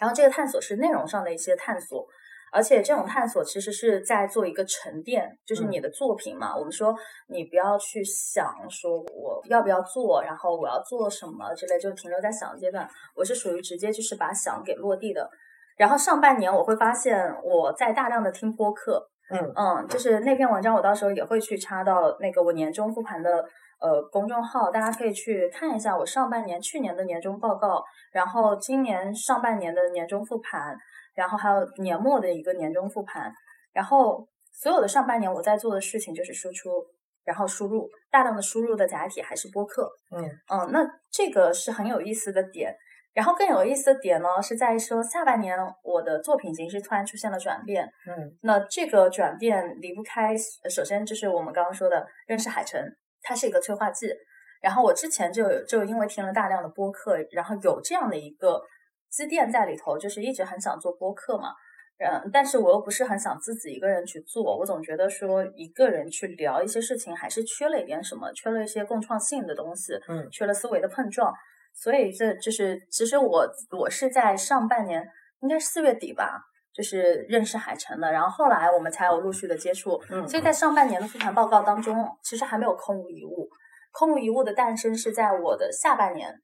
[0.00, 2.06] 然后这个探索是内容上的一些探索。
[2.50, 6.56] 而且这种探索其实是在做一个沉淀，就是你的作品嘛。
[6.56, 6.94] 我们说
[7.28, 12.88] 你不要去想说我要不要做，然后我要做什么之类，就停留在想阶段。
[13.14, 15.28] 我是属于直接就是把想给落地的。
[15.76, 23.44] 然后上半年我会发现我在大量的听播客，嗯嗯，就是那篇文章我到时候也会去插到那个我年终复盘的
[23.80, 30.76] 呃公众号，大家可以去看一下我上半年去年的年终报告，然后今年上半年的年终复盘。
[31.18, 33.32] 然后还有年末的一个年终复盘，
[33.72, 36.70] 然后所有的上半年我在做的事情就是输出，
[37.24, 42.72] 然后输入大量的输入的载体还是播客，嗯嗯，那这个是很有意思的点。
[43.14, 50.36] 然后更有意思的点呢，是在说下半年我的作品形式突然出现了转变，嗯，那这个转变离不开，
[50.70, 52.80] 首先就是我们刚刚说的认识海城，
[53.22, 54.14] 它是一个催化剂。
[54.62, 58.62] 然后我之前就就因为听了大量的播客，然后有这样的一个。
[59.10, 61.54] 积淀在里头，就是一直很想做播客嘛，
[61.98, 71.32] 嗯，但是我又不是很想自己一个人去做，我总觉得说一个人去聊一些事情，还是缺了一点什么，缺了一些共创性的东西，嗯，缺了思维的碰撞，
[71.74, 75.08] 所以这就是其实我我是在上半年，
[75.40, 76.40] 应该是四月底吧，
[76.72, 83.48] 就是认识海城的，然后后来我们才有陆续的接触，嗯，所以在上半年的复盘报告当中，其实还没有空无一物，
[83.90, 86.40] 空无一物的诞生是在我的下半年。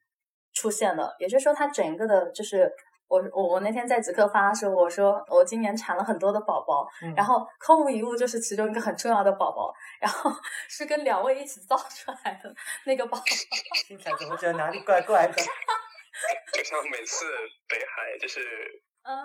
[0.64, 2.72] 出现了，也就是说，它整个的，就是
[3.06, 10.30] 我我我那天在极客发的时候，我说我今年产了很多的宝宝，然后空无一物就是其中一个很重要的宝宝，然后
[10.70, 12.54] 是跟两位一起造出来的
[12.86, 13.24] 那个宝宝。
[13.86, 15.34] 听起来怎么觉得哪里怪怪的？
[16.54, 17.26] 就像每次
[17.68, 18.40] 北海就是。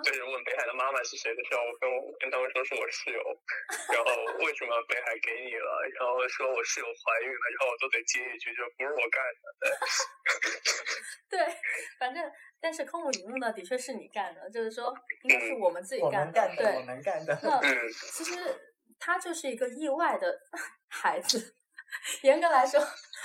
[0.04, 3.20] 就是问北海的妈妈是谁的时候，我跟我跟他们说是我室友，
[3.94, 4.10] 然后
[4.44, 9.50] 为什么北海给你了，然后说我室友怀孕了，然后我都得接一句，就不是我干的。
[11.30, 11.38] 对，
[11.98, 17.38] 反正但是空无一物呢，的确是你干的，就是说应该是我们自己干的，对，我们干的。
[17.42, 17.60] 那
[18.12, 20.40] 其实他就是一个意外的
[20.88, 21.56] 孩子。
[22.22, 22.80] 严格来说，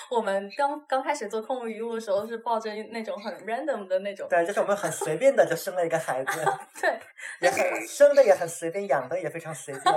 [0.09, 4.27] 我们刚刚开始做空无一物的时候，是抱着那种很 random 的那种。
[4.29, 6.45] 对，就是我们很随便的就生了一个孩子。
[6.81, 6.99] 对，
[7.41, 9.95] 也很生的也很随便，养的也非常随便。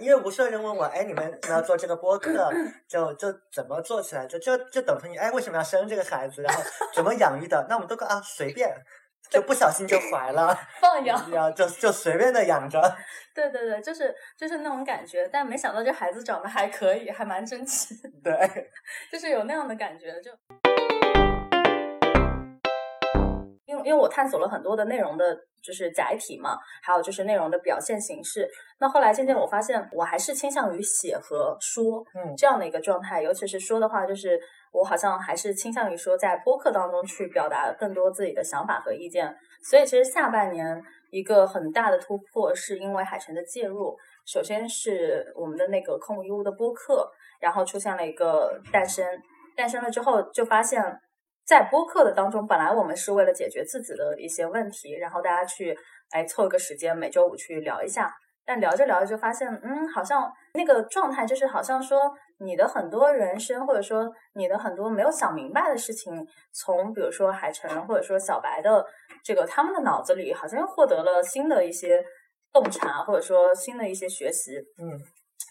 [0.00, 2.52] 因为无数人问我，哎，你们要做这个播客？
[2.86, 4.26] 就就怎么做起来？
[4.26, 6.42] 就就就等同于，哎，为什么要生这个孩子？
[6.42, 6.62] 然后
[6.94, 7.66] 怎么养育的？
[7.68, 8.70] 那我们都啊，随便。
[9.30, 12.80] 就不小心就怀了，放养，就就随便的养着。
[13.34, 17.94] 对对对，就是就是那种感觉，但没想到这孩子长得还可以，还蛮争气。
[18.24, 18.32] 对，
[19.12, 20.30] 就是有那样的感觉，就
[23.66, 28.48] 因为因为我探索了很多的内容的，就是载体嘛，还有就是内容的表现形式。
[28.80, 34.40] 那后来渐渐我发现，我还是倾向于写和说，嗯，这样的一个状态，尤其是说的话，就是。
[34.72, 39.34] 我好像还是倾向于说，在播客当中去表达更多自己的想法和意见。
[39.64, 43.96] 所以，其实下半年一个很大的突破，是因为海城的介入。
[44.26, 49.04] 首先是我们的那个空无一物的播客，然后出现了一个诞生。
[49.56, 50.80] 诞生了之后，就发现，
[51.44, 55.76] 在播客的当中，本来我们是为了解决自己的一些问题，然后大家去
[56.10, 58.14] 哎凑一个时间，每周五去聊一下。
[58.48, 68.82] 但聊着聊着就发现，嗯，好像那个状态就是好像说你的很多人生，或者说你的很多没有想明白的事情，从比如说海晨或者说小白的
[69.22, 72.02] 这个他们的脑子里，好像又获得了新的一些
[72.50, 74.56] 洞察，或者说新的一些学习。
[74.82, 74.96] 嗯，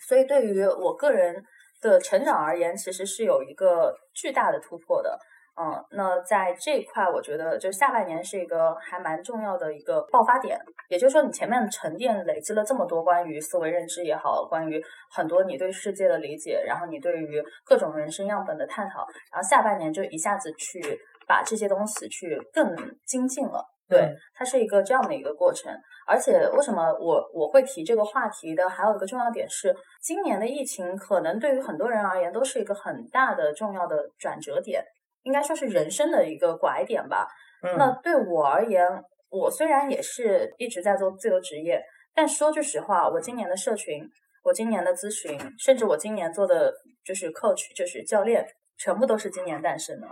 [0.07, 1.45] 所以对于我个人
[1.79, 5.19] 的成长而言，其实是有一个巨大的突破的。
[5.59, 10.59] 嗯，那在这一块，我觉得就下半年是一个还蛮重要的一个爆发点。
[10.87, 14.79] 也就是说，你前面沉淀累积了这么多关于思维认知也好，关于
[15.11, 18.99] 很多你对世界的理解，然后你对于各种人生样本的探讨，
[19.31, 20.79] 然后下半年就一下子去
[21.27, 23.65] 把这些东西去更精进了。
[23.89, 25.73] 对，它是一个这样的一个过程。
[26.05, 28.69] 而且，为什么我我会提这个话题的？
[28.69, 34.83] 还有一个重要点是，今年的疫情可能对于很多人而言都是一个很大的重要的转折点，
[35.27, 37.27] 应该说是人生的一个拐点吧。
[37.61, 38.87] 那对我而言，
[39.29, 41.83] 我虽然也是一直在做自由职业，
[42.15, 44.07] 但说句实话，我今年的社群，
[44.43, 50.07] 我今年的咨询，甚至我今年做的就是 coach，就是教练，全部都是今年诞生的。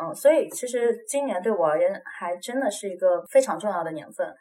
[0.00, 4.34] 嗯，所以其实今年对我而言还真的是一个非常重要的年份。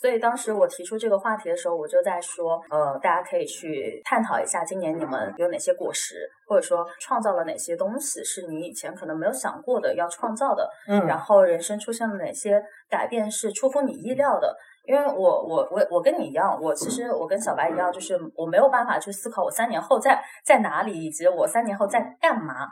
[0.00, 10.68] 所以当时我提出这个话题的时候，我就在说，呃，大家可以去探讨一下今年你们有哪些果实，或者说创造了哪些东西是你以前可能没有想过的要创造的。
[10.86, 14.54] 嗯，然后人生出现了哪些改变是出乎你意料的？
[14.86, 22.68] 因为我我我我跟你一样，我其实我跟小白一样，就是我没有办法去思考我三年后在在哪里，以及我三年后在干嘛。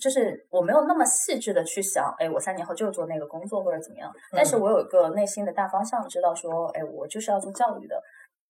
[0.00, 4.12] 就是我没有那么细致的去想，哎，我三年后就是做那个工作或者怎么样。
[4.32, 8.00] 但是我有一个内心的大方向，知道说，哎，我就是要做教育的。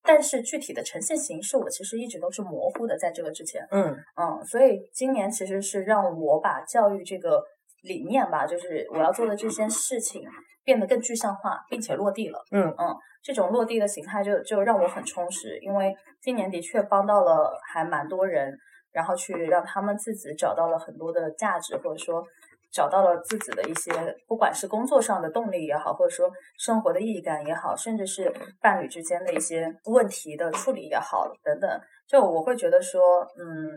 [0.02, 3.66] 但是具体的呈现形式，我其实一直都是模糊的，在这个之前。
[3.70, 7.42] 嗯嗯，所以今年其实是让我把教育这个
[7.82, 10.22] 理念吧，就是我要做的这件事情
[10.64, 12.40] 变得更具象化，并且落地了。
[12.52, 18.56] 嗯嗯，这种落地的形态就就让我很充实，因为今年的确帮到了还蛮多人。
[18.96, 22.24] 然后去让他们自己找到了很多的价值，或者说
[22.72, 23.92] 找到了自己的一些，
[24.26, 33.68] 不管是工作上的动力也好，或者说生活的意义感也好，甚至是伴侣之间的一些问题的处理也好，等等，就我会觉得说，嗯，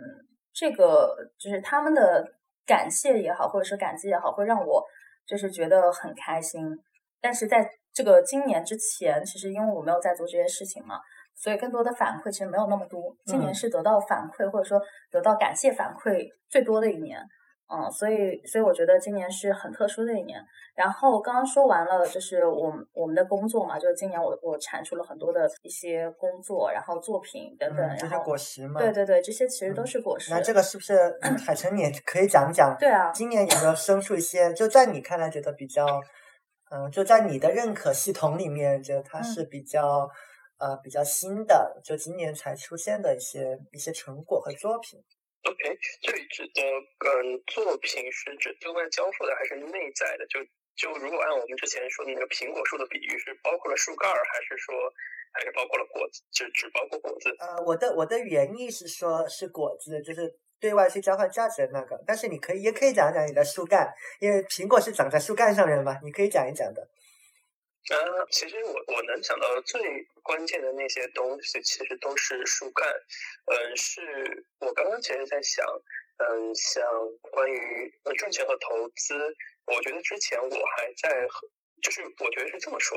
[0.54, 2.26] 这个就是他们的
[2.66, 4.86] 感谢也好，或者是感激也好，会让我
[5.28, 6.66] 就是觉得很开心。
[7.20, 10.98] 但是在这个今年之前，其实因为我没有在做这些事情嘛。
[11.42, 13.16] 所以更多的反馈其实没有那么多。
[13.26, 17.18] 今年是得到反馈或者说得到感谢反馈最多的一年，
[17.74, 20.44] 嗯，所以所以我觉得今年是很特殊的一年。
[20.76, 28.80] 然后刚刚说完了，就是我们我们的工作嘛，就是今年我我产出了很多的一些工作，然后作品等等，这些果实嘛。
[28.82, 30.32] 对对对，这些其实都是果实。
[30.32, 32.76] 那这个是不是海晨你可以讲讲？
[32.78, 35.86] 对啊，今年有没有生出一些，就在你看来觉得比较，
[36.72, 40.10] 嗯，就在你的认可系统里面，觉得它是比较。
[40.60, 45.00] 呃，比较新的，就今年才出现的一些一些成果和作品。
[45.48, 50.28] OK，这里指的嗯作品是指对外交付的还是内在的？
[50.28, 50.40] 就
[50.76, 54.76] 就如果按我们之前说的那个苹果树的比喻，是包括了树干儿，还是说
[55.32, 56.22] 还是包括了果子？
[56.32, 57.34] 就只包括果子？
[57.40, 62.04] 呃，我的我的原意是说，是果子，就是对外去交换价值的那个。
[62.06, 66.86] 但是你可以也可以讲讲你的树干，因为苹果是长在树干上面嘛，你可以讲一讲的。
[67.90, 67.98] 啊，
[68.30, 72.88] 其实我我能想到最关键的那些东西，其实都是树干。
[73.46, 75.66] 嗯，是我刚刚其实在想，
[76.18, 76.84] 嗯，像
[77.32, 79.16] 关于赚钱和投资，
[79.66, 81.28] 我觉得之前我还在，
[81.82, 82.96] 就是我觉得是这么说。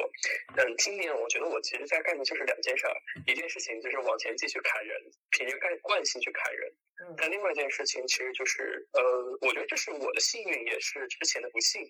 [0.57, 2.95] 嗯，今年我觉得我其实在干的就是两件事儿，
[3.27, 6.71] 一件事情就是往前继续砍人，凭着干惯性去砍人。
[7.01, 11.83] 嗯，但另外一件事情其实就是，呃，我觉得这是我的幸运，也是之前的不幸，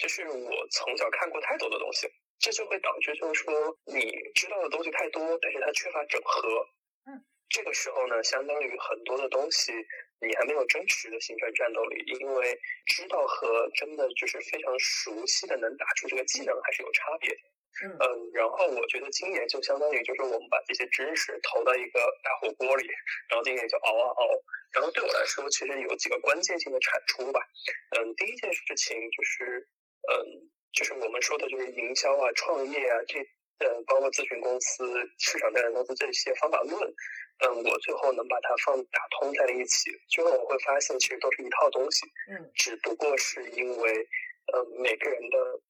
[0.00, 2.08] 就是我从小看过太多的东西。
[2.40, 3.52] 这就会导致，就是说
[3.84, 4.00] 你
[4.34, 6.40] 知道的东西太多，但是它缺乏整合。
[7.04, 9.74] 嗯，这个时候呢，相当于很多的东西
[10.24, 17.40] 你还没有真实的形成战斗力，因为知道和真的就是非常熟悉的能打出这个技能还是有差别的。
[17.84, 22.88] 嗯，然后我觉得今年就相当于就是我们把这些知识投到一个大火锅里，
[23.28, 24.24] 然后今年就熬啊熬。
[24.72, 27.40] 然后对我来说，其实有几个关键性的产出吧。
[27.98, 29.68] 嗯，第一件事情就是，
[30.08, 30.48] 嗯。
[30.72, 33.18] 就是我们说的，就是营销啊、创业啊，这
[33.58, 34.86] 呃，包括咨询公司、
[35.18, 36.78] 市场调研公司这些方法论，
[37.42, 43.92] 嗯，我最后能把它放打通在了一起，最后我会发现，其实都是一套东西，嗯，只不过是因为，
[44.54, 45.60] 呃，每个人的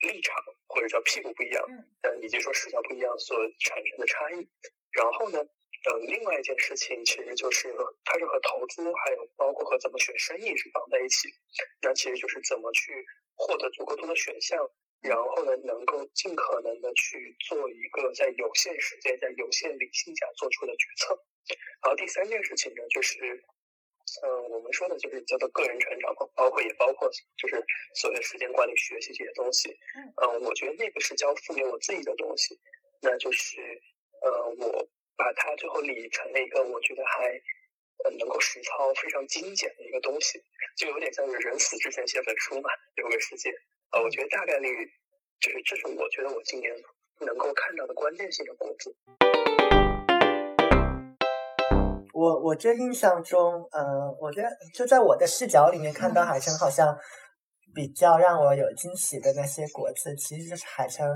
[0.00, 0.34] 立场
[0.66, 1.64] 或者叫屁股不一样，
[2.02, 4.48] 嗯，以及说视角不一样所产生的差异。
[4.90, 7.72] 然后呢，嗯，另外一件事情其实就是
[8.04, 11.28] 它是和投资还有包括和怎么选生意是绑在一起，
[11.80, 12.92] 那其实就是怎么去。
[13.40, 14.60] 获得足够多的选项，
[15.00, 21.16] 然后呢，能够尽可能的去做一个在有限时间、在有限理性下做出的决策。
[21.82, 23.16] 然后第三件事情呢，就是，
[24.22, 29.74] 嗯，我们说的就是叫做个人成长，包括也包括就是所谓的时间管理、学习这些东西。
[30.22, 32.60] 嗯，我觉得那个是交付给我自己的东西，
[33.00, 33.56] 那就是，
[34.20, 37.40] 呃，我把它最后理成了一个我觉得还。
[38.04, 40.42] 呃，能够实操非常精简的一个东西，
[40.76, 43.50] 就有点像是人死之前写本书嘛，留给世界。
[43.92, 44.68] 呃，我觉得大概率
[45.40, 46.72] 就是这是我觉得我今年
[47.20, 48.94] 能够看到的关键性的果子。
[52.14, 56.96] 我我这印象中，呃，我觉得就在我的视角里面看到海生好像
[57.74, 61.06] 比较让我有惊喜的那些果子，其实就是海城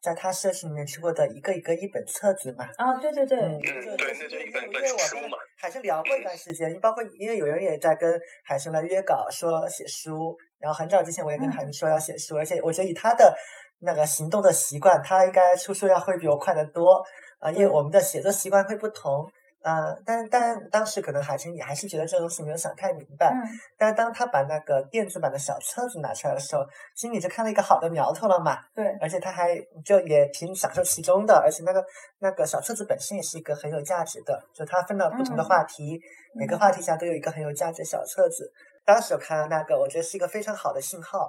[0.00, 2.68] 在他社群里面出过的一个一个一本册子嘛。
[2.76, 5.36] 啊，对对对，对，那就一本因为我本书跟嘛。
[5.56, 13.36] 海生聊过一段时间，包括因为有人也在跟海生来约稿说写书，然后很早之前我也跟嗯海生说要写书，而且我觉得以他的
[13.80, 17.04] 那个行动的习惯，他应该出书要会比我快得多
[17.40, 19.24] 啊、因为我们的写作习惯会不同。
[19.60, 23.42] 啊、但但当时可能海清也还是觉得这个东西没有想太明白，嗯
[23.76, 28.58] 但是当他把那个电子版的小册子拿出来的时候，其实你就看到一个好的苗头了嘛。
[28.74, 31.84] 对，而且他还就也挺享受其中的，而且那个
[32.20, 36.00] 那个小册子本身也是一个很有价值的，就它分了不同的嗯话题，
[36.34, 38.50] 每个话题下都有一个很有价值的小册子。
[38.84, 41.28] 当时我看到那个，我觉得是一个非常好的信号。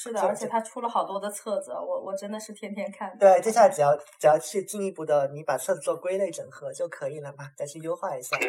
[0.00, 3.10] 是的，而且他出了好多的册子，我我真的是天天看。
[3.18, 8.46] 对，接下来只要只要去进一步的，你把册子做归类整合就可以了嘛，再去优化一下，嗯，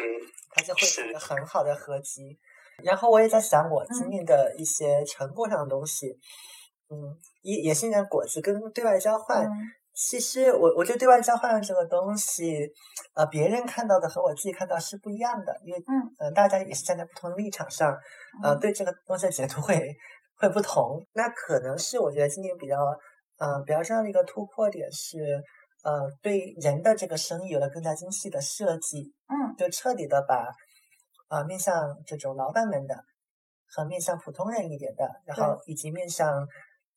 [0.50, 2.38] 它就会是一个很好的合集。
[2.84, 6.16] 然后我也在想我今嗯年的一些成果上的东西，
[6.88, 6.94] 嗯，
[7.42, 9.44] 也也是讲果子跟对外交换。
[9.44, 9.50] 嗯
[9.92, 12.66] 其实我我觉得对外交换这个东西，
[13.12, 17.94] 呃，别人看到的和我自己看到是不一样的，因为嗯呃，大家也是站在不同的立场上，
[18.42, 19.76] 呃，对这个东西的解读会
[20.40, 21.06] 会不同。
[21.12, 22.76] 那可能是我觉得今年比较
[23.38, 25.40] 呃比较重要的一个突破点是，
[25.84, 29.54] 呃，对人的这个生意有了更加精细的设计，嗯。
[29.56, 30.48] 就彻底的把
[31.28, 33.04] 啊、面向这种老板们的
[33.68, 36.48] 和面向普通人一点的，然后以及面向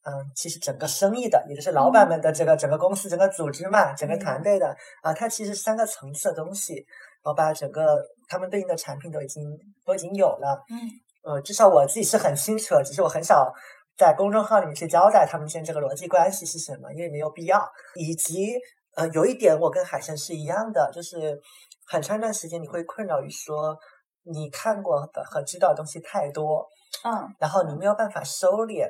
[0.06, 6.84] 嗯，其实整个生意的，也就是老板们的这个整个公司、整个组织嘛，整个团队的啊，它其实三个层次的东西，
[7.24, 9.44] 我把整个他们对应的产品都已经
[9.86, 10.64] 都已经有了。
[10.70, 10.76] 嗯
[11.24, 13.54] 呃，至少我自己是很清楚的，只是我很少
[13.98, 17.66] 在公众号里面去交代他们之间这个逻辑关系是什么，因为没有必要。
[17.96, 18.54] 以及
[18.96, 21.42] 呃，有一点我跟海生是一样的，就是
[21.88, 23.78] 很长一段时间你会困扰于说
[24.24, 26.68] 你看过的和知道的东西太多，
[27.04, 28.90] 嗯然后你没有办法收敛。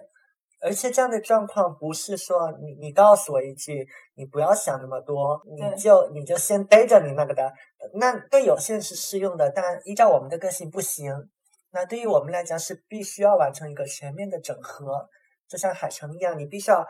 [0.66, 7.52] 而且这样的状况不是说你你告诉我一句你不要想那么多，你就你就先背着你那个的，
[7.96, 11.14] 那对有些人是适用的，但依照我们的个性不行。
[11.74, 15.10] 那对于我们来讲是必须要完成一个全面的整合，
[15.48, 16.86] 就像海城一样，你必须要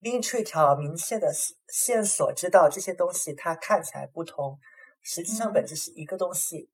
[0.00, 4.58] 拎出一条明确的线线索，知道这些东西它看起来不同，
[5.02, 6.68] 实际上嗯本质是一个东西。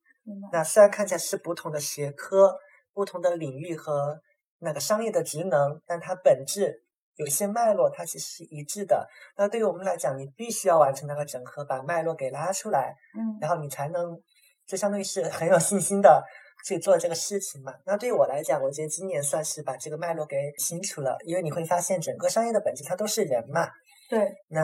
[0.50, 2.56] 那虽然看起来是不同的学科、
[2.92, 4.20] 不同的领域和
[4.60, 6.84] 那个商业的职能，但它本质
[7.16, 9.06] 有一些脉络，它其实是一致的。
[9.36, 14.16] 那对于我们来讲，你必须要完成那个整合，把脉络给拉出来，嗯然后你才能，
[14.64, 16.24] 就相当于是很有信心的
[16.64, 17.72] 去做这个事情嘛。
[17.84, 23.68] 那对于我来讲，我觉得今年算是把这个脉络给清楚了，因为你会发现整个商业的本质它都是人嘛。
[24.08, 24.60] 对那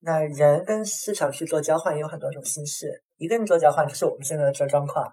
[0.00, 5.06] 那人跟市场去做交换也有很多种形式，一个人做交换就是我们现在的这个状况，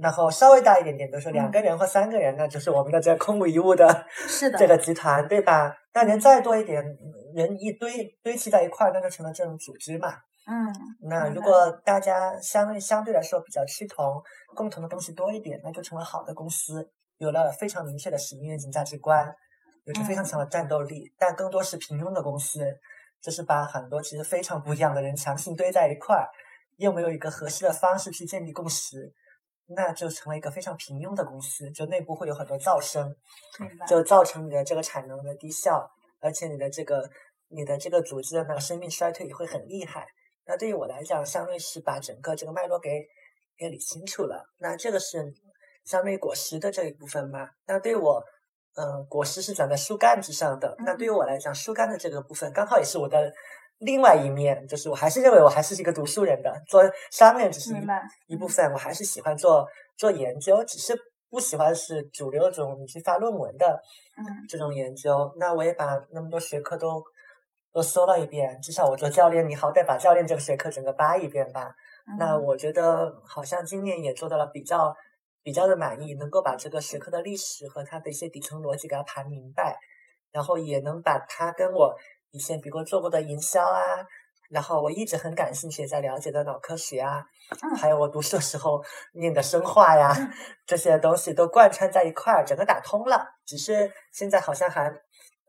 [0.00, 5.76] 然后稍微大一点点，比如说两个人或三个人，那就是我们的这空无一物的是的这个集团，对吧？
[5.92, 6.82] 那人再多一点，
[7.34, 7.90] 人一堆
[8.22, 10.14] 堆砌在一块儿，那就成了这种组织嘛。
[10.52, 14.20] 嗯那如果大家相对相对来说比较趋同，
[14.56, 19.32] 共同的东西多一点，那就成了好的公司，有了非常明确的使命、愿景、价值观，
[19.84, 21.14] 有着非常强的战斗力。
[21.16, 22.66] 但更多是平庸的公司，
[23.22, 26.28] 就是把很多其实非常不一样的人强行堆在一块儿，
[26.78, 29.14] 又没有一个合适的方式去建立共识，
[29.68, 33.14] 那就成了一个非常平庸的公司，就内部会有很多噪声。
[33.86, 35.88] 就造成你的这个产能的低效，
[36.20, 37.08] 而且你的这个
[37.48, 40.08] 你的这个组织的那个生命衰退也会很厉害。
[40.50, 43.06] 那对于我来讲，相当于是把整个这个脉络给
[43.56, 44.44] 给理清楚了。
[44.58, 45.32] 那这个是
[45.84, 47.48] 相对于果实的这一部分嘛？
[47.68, 48.20] 那对于我，
[48.74, 50.74] 嗯、果实是长在树干之上的。
[50.84, 53.32] 那对于我来讲，树干的这个部分刚好也是我的
[53.78, 56.82] 另外一面，就是我还是认为我还是一个读书人的，做
[57.12, 59.64] 商人只是一一部分，我还是喜欢做
[59.96, 60.98] 做研究，只是
[61.30, 63.80] 不喜欢是主流这种你去发论文的
[64.18, 65.32] 嗯这种研究。
[65.38, 67.02] 那我也把那么多学科都
[67.72, 71.74] 都搜了一遍，至少我做教练，你好歹把教练这个学科整个扒一遍吧。
[72.18, 74.94] 那嗯我觉得好像今年也做到了比较
[75.42, 79.78] 比较的满意，能够把这个学科的历史和它的一些底层逻辑给它盘明白，
[80.32, 81.94] 然后也能把它跟我
[82.32, 83.80] 以前比如说做过的营销啊，
[84.50, 87.24] 然后我一直很感兴趣在了解的脑科学啊，
[87.62, 88.82] 嗯还有我读书的时候
[89.14, 90.30] 念的生化呀，嗯
[90.66, 93.24] 这些东西都贯穿在一块儿，整个打通了。
[93.46, 94.92] 只是现在好像还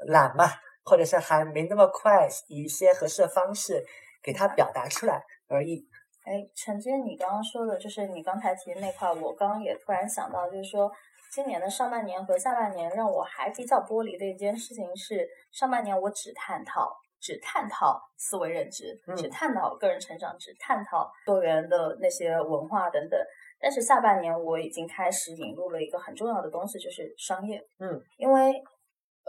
[0.07, 0.45] 懒嘛，
[0.83, 3.85] 或者是还没那么快，以一些合适的方式
[4.21, 5.85] 给它表达出来而已。
[6.23, 10.91] 哎，承接你刚刚说的，就是你刚才提的那块，我刚刚也突然想到，就是说，
[11.31, 16.95] 今年的上半年和下半年让我还比较剥离的一件事情是，上半年我只探讨。
[17.23, 23.19] 只探讨思维认知，只嗯探讨个人成长，只探讨多元的那些文化等等。
[23.59, 27.63] 但是下半年我已经开始引入了一个很重要的东西，就是商业。
[27.77, 28.51] 嗯，因为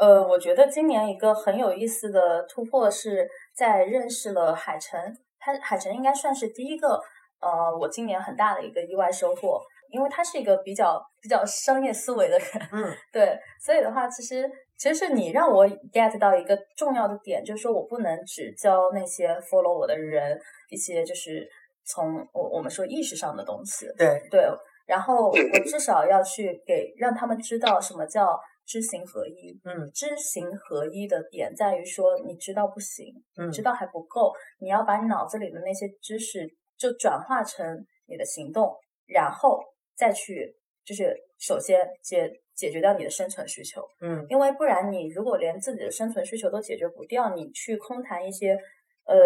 [0.02, 3.24] 呃，我觉得今年一个很有意思的突破是
[3.54, 5.00] 在认识了海晨，
[5.38, 7.00] 他海晨应该算是第一个，
[7.40, 20.36] 呃，我今年很大的一个意外收获，因为他是一个比较比较商业思维的人，嗯， 对，所以的话，其实其实是你让我 get 到一个重要的点，就是说我不能只教那些 follow 我的人
[20.68, 21.48] 一些就是
[21.86, 24.48] 从我我们说意识上的东西，对，对，
[24.84, 28.36] 然后我至少要去给让他们知道什么叫
[28.66, 29.60] 知行合一。
[29.64, 38.74] 嗯知行合一的点在于说，你知道不行，嗯知道还不够，你要把你脑子里的那些知识就转化成你的行动，
[39.06, 39.60] 然后
[39.96, 48.58] 再去就是首先解解决掉你的生存需求，嗯因为不然你如果连自己的生存需求都解决不掉，你去空谈一些，
[49.04, 49.16] 呃，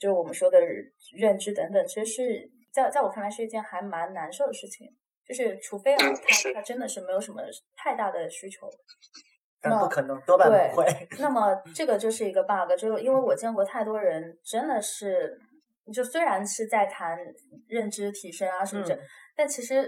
[0.00, 0.60] 就我们说的
[1.16, 4.88] 认知等等，其实是在在我看来是一件还蛮难受的事情。
[5.26, 7.42] 就是除非啊，嗯他他真的是没有什么
[7.76, 8.70] 太大的需求，
[9.60, 10.86] 但不可能，多半不会。
[11.18, 15.38] 那么这个就是一个 bug，就是因为我见过太多人真的是，
[15.92, 17.18] 就虽然是在谈
[17.68, 19.00] 认知提升啊什么的，嗯
[19.36, 19.86] 但其实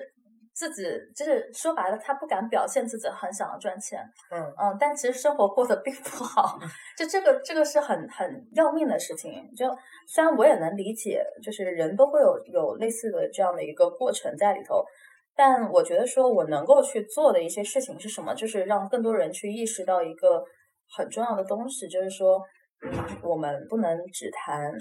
[0.52, 0.82] 自己
[1.14, 6.58] 就是说白了，他不敢表现自己很想要赚钱，嗯嗯，但其实生活过得并不好，
[6.98, 9.54] 就这个这个是很很要命的事情。
[9.54, 9.66] 就
[10.08, 14.84] 虽然我也能理解，就是人都会有有类似的这样的一个过程在里头，
[15.38, 20.42] 但我觉得说我能够去做的一些事情是什么，就是让更多人去意识到一个
[20.96, 22.42] 很重要的东西，就是说，
[22.82, 22.90] 嗯，
[23.22, 24.72] 我们不能只谈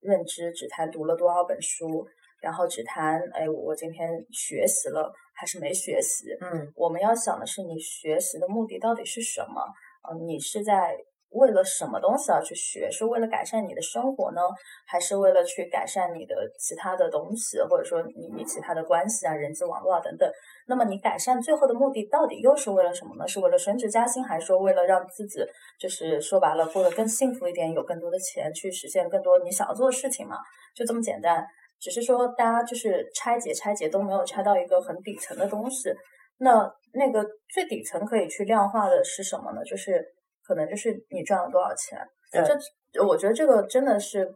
[0.00, 2.06] 认知，只谈读了多少本书。
[2.40, 6.26] 然后只谈，哎，我今天学习了还是没学习？
[6.40, 9.60] 嗯我们要想的是，你学习的目的到底是什么？
[10.08, 10.96] 嗯、你是在
[11.30, 12.90] 为了什么东西而去学？
[12.90, 14.40] 是为了改善你的生活呢，
[14.86, 20.30] 还是为了去改善你的其他的东西，或者说你你其他的关系啊、人际网络啊等等？
[20.66, 23.28] 那么你改善最后的目的到底又是为了什么呢？
[23.28, 25.44] 是为了升职加薪，还是说为了让自己
[25.78, 30.36] 就是说白了过得更幸福一点，有更多的钱去实现更多你想要做的事情嘛？
[30.74, 31.44] 就这么简单。
[31.80, 35.92] 只是说大家就是拆解拆解都没有拆到一个很底层的东西。
[36.38, 39.62] 那那个最底层可以去量化的是什么呢？
[39.64, 40.04] 就是
[40.48, 42.00] 可能就是你赚了多少钱。
[42.32, 42.42] 对
[42.90, 44.26] 这我觉得这个真的是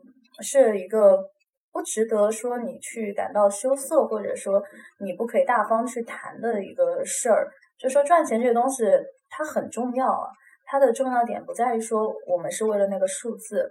[0.42, 1.18] 是一个
[1.72, 4.62] 不值得说你去感到羞涩，或者说
[5.00, 7.48] 你不可以大方去谈的一个事儿。
[7.78, 8.84] 就说赚钱这个东西
[9.30, 10.28] 它很重要啊，
[10.66, 13.68] 它的重要点不在于说我们是为了那个数字。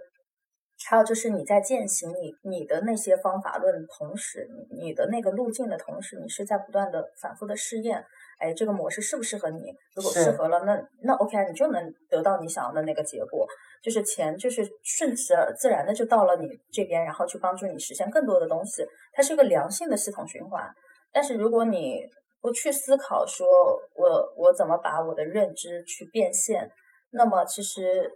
[0.84, 8.04] 还有就是你在践行你你的那些方法论的同时，你你的那个路径的同时，你是在不断的反复的试验，
[8.42, 9.72] 哎，这个模式适不适合你？
[9.94, 13.46] 如果适合了，那那 OK，你就能得到你想要的那个结果，
[13.80, 20.68] 就是钱就是顺其而自然的就到了你这边，然后去帮助你实现更多的东西，它是一个良性的系统循环。
[21.12, 22.00] 但是如果你
[22.40, 23.46] 不去思考说
[23.94, 26.68] 我我怎么把我的认知去变现，
[27.12, 28.10] 那么其实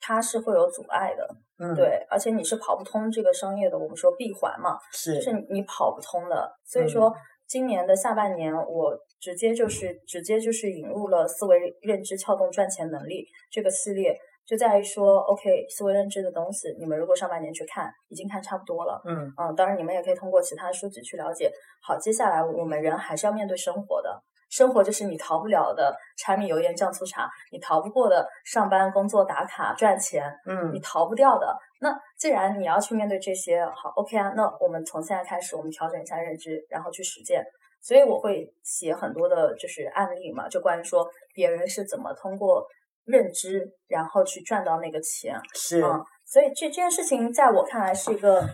[0.00, 1.28] 它是会有阻碍的。
[1.58, 6.50] 嗯，，对，而且你是跑不通这个商业的，我们说闭环嘛，是就是你跑不通的。
[6.64, 7.14] 所以嗯说，
[7.46, 19.00] 今年的下半年，我直接就是直接就是引入了思维认知撬动赚钱能力这个系列，就在于说，OK，思维认知的东西，你们如果上半年去看，已经看差不多了。
[19.04, 21.50] 嗯嗯，当然你们也可以通过其他书籍去了解。
[21.82, 24.20] 好，接下来我们人还是要面对生活的，
[24.50, 31.56] 生活就是你逃不了的柴米油盐酱醋茶，你逃不过的上班工作打卡赚钱，嗯你嗯逃不掉的。
[31.80, 37.44] 那既然你要去面对这些，好，OK 啊，那我们从现在开始，我们调整一下认知，然后去实践。
[37.82, 42.66] 所以我会写很多的就是案例嘛，就关于说别人是怎么通过
[43.04, 45.38] 认知，然后去赚到那个钱。
[45.54, 48.48] 是嗯，所以这这件事情在我看来是一个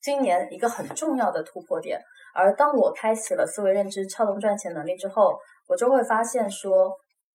[0.00, 2.00] 今年一个很重要的突破点。
[2.32, 6.94] 而当我开启了思维认知撬动赚钱能力之后，我就会发现说，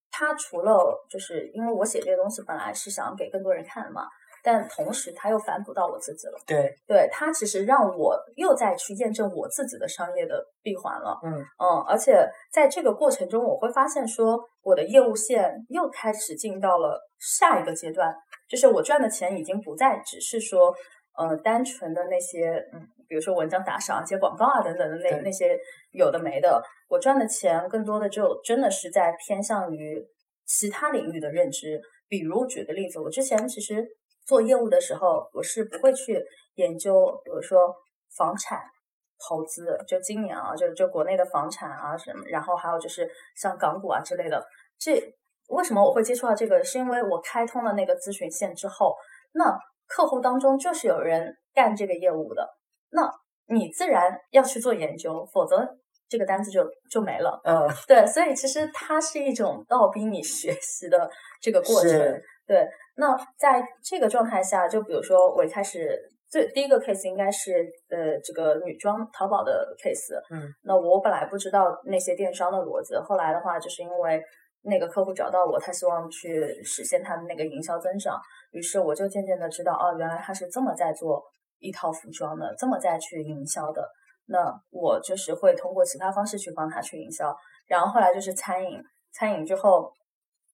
[0.10, 4.08] 它除了就是因为我写这些东西本来是想给更多人看的嘛，
[4.44, 6.34] 但同时它又反哺到我自己了。
[6.46, 11.20] 对，对它其实让我又再去验证我自己的商业的闭环了。
[11.24, 18.16] 嗯嗯，而且在这个过程中，我会发现说，我的业务线又开始进到了下一个阶段，
[18.50, 20.74] 就是我赚的钱已经不再只是说，
[21.18, 25.58] 呃，单纯的那些，嗯，比如说文章打赏、接广告啊等等的那那些
[25.92, 30.04] 有的没的，我赚的钱更多的就真的是在偏向于
[30.46, 31.80] 其他领域的认知。
[32.08, 33.88] 比如举个例子，我之前其实
[34.26, 36.24] 做业务的时候，我是不会去
[36.56, 37.76] 研究，比如说
[38.16, 38.62] 房产。
[39.30, 44.44] 投资就今年啊，就就国内的房产啊什么，然后还有就是像港股啊之类的。
[44.80, 45.00] 这
[45.50, 46.64] 为什么我会接触到这个？
[46.64, 48.96] 是因为我开通了那个咨询线之后，
[49.34, 49.56] 那
[49.86, 52.50] 客户当中就是有人干这个业务的，
[52.90, 53.14] 那
[53.46, 55.78] 你自然要去做研究，否则
[56.10, 57.40] 这个单子就就没了。
[57.44, 61.08] 嗯，对，所以其实它是一种倒逼你学习的
[61.40, 61.92] 这个过程。
[62.48, 65.98] 对，那在这个状态下，就比如说我一开始
[66.30, 74.22] 最第一个 case 应该是呃这个女装淘宝的 case，嗯，那我本来不知道那些电商的逻辑，后来的话就是因为
[74.64, 78.20] 那个客户找到我，他希望去实现他的那个营销增长，
[78.52, 81.24] 于是我就渐渐的知道，哦，原来他是这么在做
[81.60, 83.88] 一套服装的，这么在去营销的。
[84.28, 87.36] 那我就是会通过其他方式去帮他去营销，
[87.68, 88.80] 然后后来就是餐饮，
[89.12, 89.92] 餐饮之后，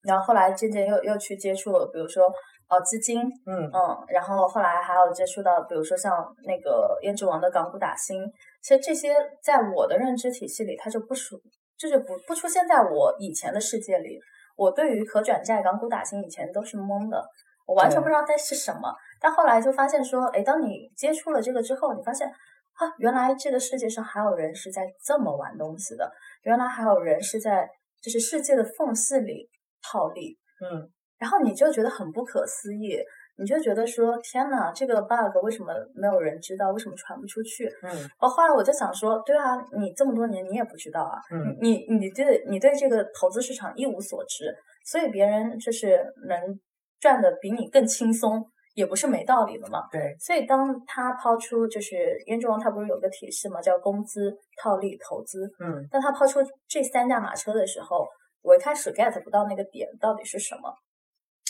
[0.08, 2.26] 然后后来渐渐又又去接触了，比如说
[2.70, 6.12] 哦资金，嗯嗯，然后后来还有接触到，比如说像
[6.46, 8.18] 那个胭脂王的港股打新，
[8.62, 11.40] 其实这些在我的认知体系里，它就不属，
[11.78, 14.20] 就是不不出现在我以前的世界里。
[14.58, 17.24] 我对于可转债、港股打新以前都是懵的，
[17.68, 18.92] 我完全不知道它是什么。
[19.22, 27.70] 但后来就发现说，哎，当你接触了这个之后，你发现啊，原来这个世界上还有人是在这么玩东西的，原来还有人是在
[28.02, 29.48] 就是世界的缝隙里
[29.88, 30.38] 套利。
[30.60, 32.98] 嗯，然后你就觉得很不可思议，
[33.38, 36.72] 你就觉得说天呐，这个 bug 为什么没有人知道？
[36.72, 37.68] 为什么传不出去？
[37.84, 44.54] 嗯哦，后来我就想说，对啊，你这么多年你也不知道啊，嗯你你对你对这个投资市场一无所知，
[44.86, 46.60] 所以别人就是能
[47.00, 49.84] 赚的比你更轻松，也不是没道理的嘛。
[49.92, 55.46] 对，所以当他抛出就是燕之王，他不是有个体系嘛，叫工资、套利、投资。
[55.60, 58.08] 嗯当他抛出这三驾马车的时候，
[58.48, 60.74] 我一开始 get 不到那个点到底是什么。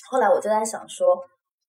[0.09, 1.15] 后来我就在想说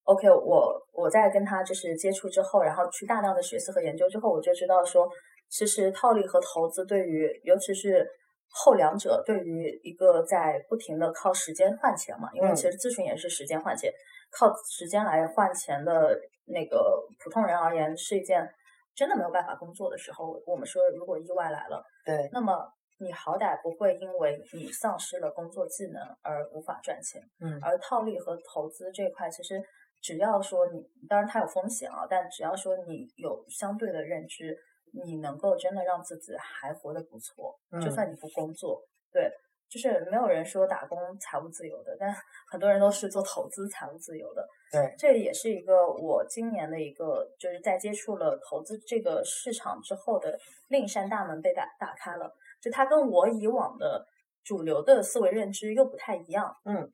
[0.05, 5.07] ，OK，我我在跟他就是接触之后，然后去大量的学习和研究之后，我就知道说，
[5.51, 8.09] 其实套利和投资对于，尤其是
[8.49, 13.93] 后两者，对于一个在不停的靠时间换钱嘛，因为嗯其实咨询也是时间换钱，
[14.31, 18.49] 靠时间来换钱的那个普通人而言，是一件
[18.95, 21.83] 真的没有办法工作的时候，我们说如果意外来了。
[22.07, 22.67] 对，那么
[22.99, 27.23] 你好歹不会因为你丧失了工作技能而无法赚钱。
[27.41, 29.63] 嗯而套利和投资这一块，其实
[30.01, 34.57] 只要说你，当然它有风险啊，但只要说你有相对的认知，
[34.93, 38.83] 你能够真的让自己还活得不错，就嗯算你不工作，
[39.13, 39.31] 对。
[39.71, 42.11] 就是没有人说打工财务自由的，但
[42.51, 44.49] 很多人都是做投资财务自由的。
[44.73, 50.39] 对，这也是一个我今年的一个，就是在接触了投资这个市场之后的
[50.69, 52.35] 另一扇大门被打打开了。
[52.61, 54.07] 就它跟我以往的
[54.45, 56.55] 主流的思维认知又不太一样。
[56.65, 56.93] 嗯，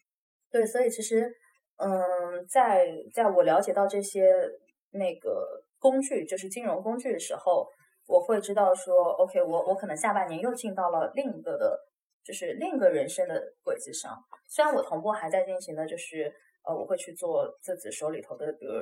[0.51, 1.33] 对，所以其实，
[1.77, 4.33] 嗯，在在我了解到这些
[4.91, 7.69] 那个工具，就是金融工具的时候，
[8.07, 11.79] 我会知道说，OK，我我可能下半年又进到了另一个的，
[12.23, 14.17] 就是另一个人生的轨迹上。
[14.49, 16.33] 虽然我同步还在进行的，就是
[16.65, 18.73] 呃，我会去做自己手里头的，比如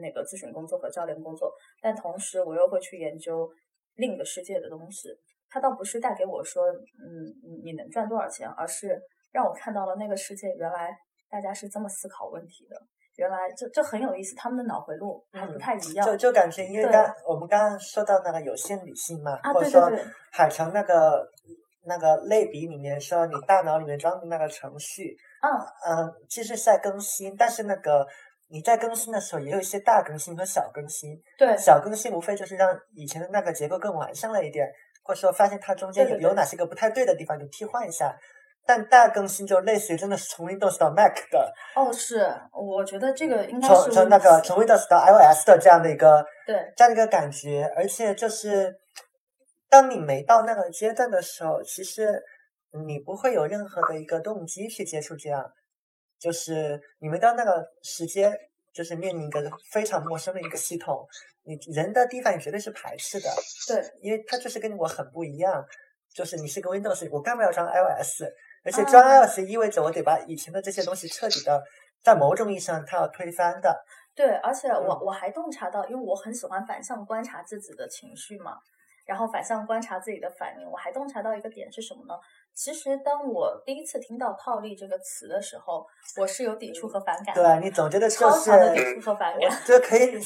[0.00, 3.50] 那个咨询工作和教练工作，但同时我又会去研究
[3.94, 5.08] 另一个世界的东西。
[5.54, 9.00] 它倒不是带给我说，嗯，你你能赚多少钱，而是
[9.30, 10.90] 让我看到了那个世界原来
[11.30, 12.76] 大家是这么思考问题的，
[13.14, 16.04] 原来这这很有意思，他们的脑回路还不太一样。
[16.04, 19.88] 就就感觉，因为刚我们刚刚说到那个有限理性嘛，啊或者说
[20.32, 21.24] 海城那个
[21.86, 25.48] 那个类比里面说，你大脑里面装的那个程序，嗯，
[25.86, 28.04] 嗯，其实是在更新，但是那个
[28.48, 31.16] 你在更新的时候，也有一些大更新和小更新。
[31.38, 34.68] 对小更新无非就是让以前的那个结构更完善了一点，
[35.04, 38.18] 或者说发现它中间有有哪些个不太对的地方，就替换一下。
[38.66, 46.72] 但大更新就类似于真的是从 Windows 到 Mac 的，哦，是，我觉得这个应该从是从那个从 Windows 到 iOS 的这样的一个对。
[46.74, 48.74] 这样的一个感觉，而且就是
[49.68, 52.22] 当你没到那个阶段的时候，其实
[52.86, 55.44] 你不会有任何的一个动机去接触这样，
[56.18, 58.34] 就是你没到那个时间，
[58.74, 61.06] 就是面临一个非常陌生的一个系统，
[61.44, 63.30] 你人的地方你绝对是排斥的，
[63.68, 65.64] 对因为它就是跟我很不一样，
[66.12, 68.24] 就是你是个 Windows，我干嘛要装 iOS？
[68.64, 71.62] 而且啊装 iOS 意味着我得把以前的这些东西彻底的，
[72.02, 73.84] 在某种意义上它要推翻的。
[74.14, 78.58] 对，而且我嗯我还洞察到，因为我很喜欢反向观察自己的情绪嘛，
[79.06, 82.14] 然后反向观察自己的反应，我还洞察到一个点是什么呢？
[82.54, 85.84] 其实当我第一次听到“套利”这个词的时候，
[86.16, 89.50] 我是有抵触和反感的，对你总觉得就是超强的抵触和反感。
[89.64, 90.18] 这可以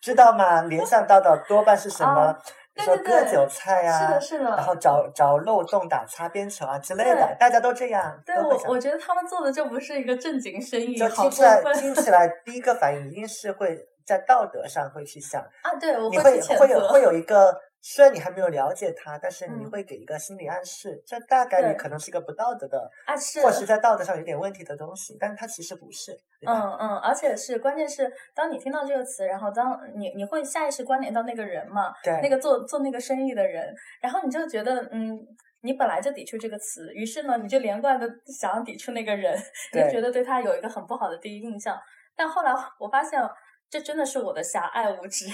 [0.00, 0.62] 知道吗？
[0.62, 2.36] 联想到的多半是什么？
[2.76, 4.44] 割韭菜呀、是的，是的。
[4.44, 15.72] 然后找找漏洞打擦边球啊之类的，大家都这样，对我，我觉得他们做的这不是一个正经生意，就听起来听起 来，第一个反应一定是会在道德上会去想，啊！
[15.80, 17.58] 对，我你会会有会有一个
[17.88, 26.12] 虽然你还没有了解他，但是你嗯会给一个心理暗示，这大概率可能是一个不道德的，啊是或是在道德上有点问题的东西，但是它其实不是，
[26.44, 35.18] 嗯嗯，而且是关键是，当你听到这个词，然后当你你会下意识关联到那个人嘛，对，那个做做那个生意的人，然后你就觉得嗯。
[35.62, 39.36] 你本来就抵触这个词，于是呢，你就连贯的想要抵触那个人，
[39.72, 41.76] 你就觉得对他有一个很不好的第一印象。
[42.14, 43.20] 但后来我发现，
[43.68, 45.26] 这真的是我的狭隘无知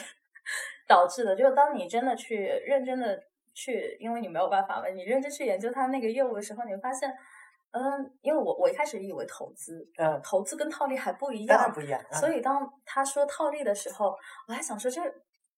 [0.93, 1.35] 导致的。
[1.35, 3.19] 就是当你真的去认真的
[3.55, 7.11] 去，因为你没有办法嘛，你认真去研究他那个业务的时候，你会发现，
[7.71, 7.81] 嗯，
[8.21, 14.15] 因为我我一开始以为投资，嗯，投资跟套利还不一样，当然不一样，啊所以当他说套利的时候，
[14.47, 15.01] 我还想说这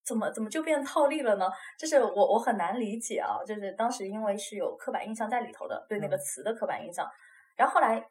[0.07, 1.49] 怎么怎么就变套利了呢？
[1.79, 7.09] 就是我我很难理解啊，就是当时因为是有刻板印象在里头的，对那个嗯词的刻板印象，
[7.57, 8.05] 然后后来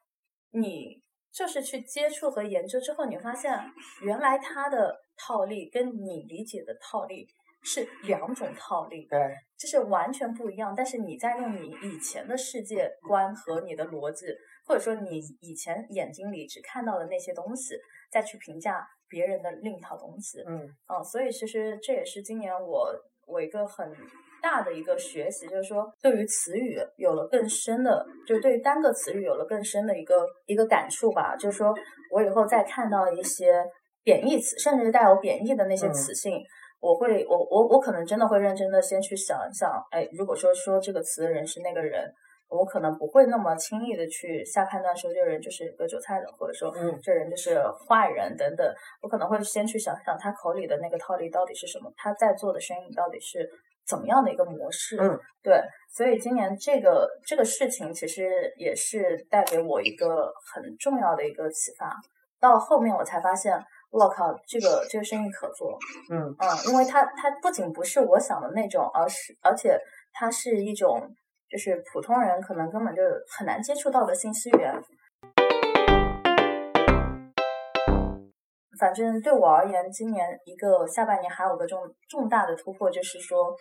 [0.51, 1.01] 你
[1.33, 3.59] 就是去接触和研究之后，你发现
[4.01, 7.27] 原来他的套利跟你理解的套利
[7.63, 10.73] 是两种套利，对，就是完全不一样。
[10.75, 14.27] 但是你在用你以前的世界观和你的逻辑，
[14.67, 17.75] 或者说你以前眼睛里只看到的那些东西，
[18.11, 20.43] 再去评价别人的另一套东西。
[20.45, 22.93] 嗯嗯，所以其实这也是今年我
[23.25, 23.91] 我一个很
[24.43, 31.33] 大的一个学习，就是说对于词语有了更深的，就是对于单个词语有了更深的一个一个感触吧。
[31.37, 31.73] 就是说
[32.11, 33.63] 我以后再看到一些
[34.03, 36.43] 贬义词，甚至是带有贬义的那些嗯词性。
[36.81, 42.11] 我会，我我我可能真的会认真的先去想一想，哎，如果说说这个词的人是那个人，
[42.49, 48.67] 我可能不会那么轻易的去下判断说这个人就是割韭菜的，或者说嗯这人就是坏人等等。
[49.01, 53.49] 我可能会先去想想他口里的那个套利到底是什么，他在做的生意到底是
[53.85, 54.97] 怎么样的一个模式。
[54.99, 55.61] 嗯，对，
[55.91, 61.95] 所以今年这个这个事情其实也是带给我一个很重要的一个启发。
[62.39, 63.57] 到后面我才发现，
[63.89, 65.77] 我靠，这个这个生意可做。
[66.11, 69.79] 嗯嗯，因为它它不仅不是我想的那种，而是而且
[70.11, 71.09] 它是一种
[71.49, 73.01] 就是普通人可能根本就
[73.37, 74.73] 很难接触到的信息源。
[78.79, 81.79] 反正对我而言，今年一个下半年还有个重
[82.09, 83.55] 重大的突破，就是说，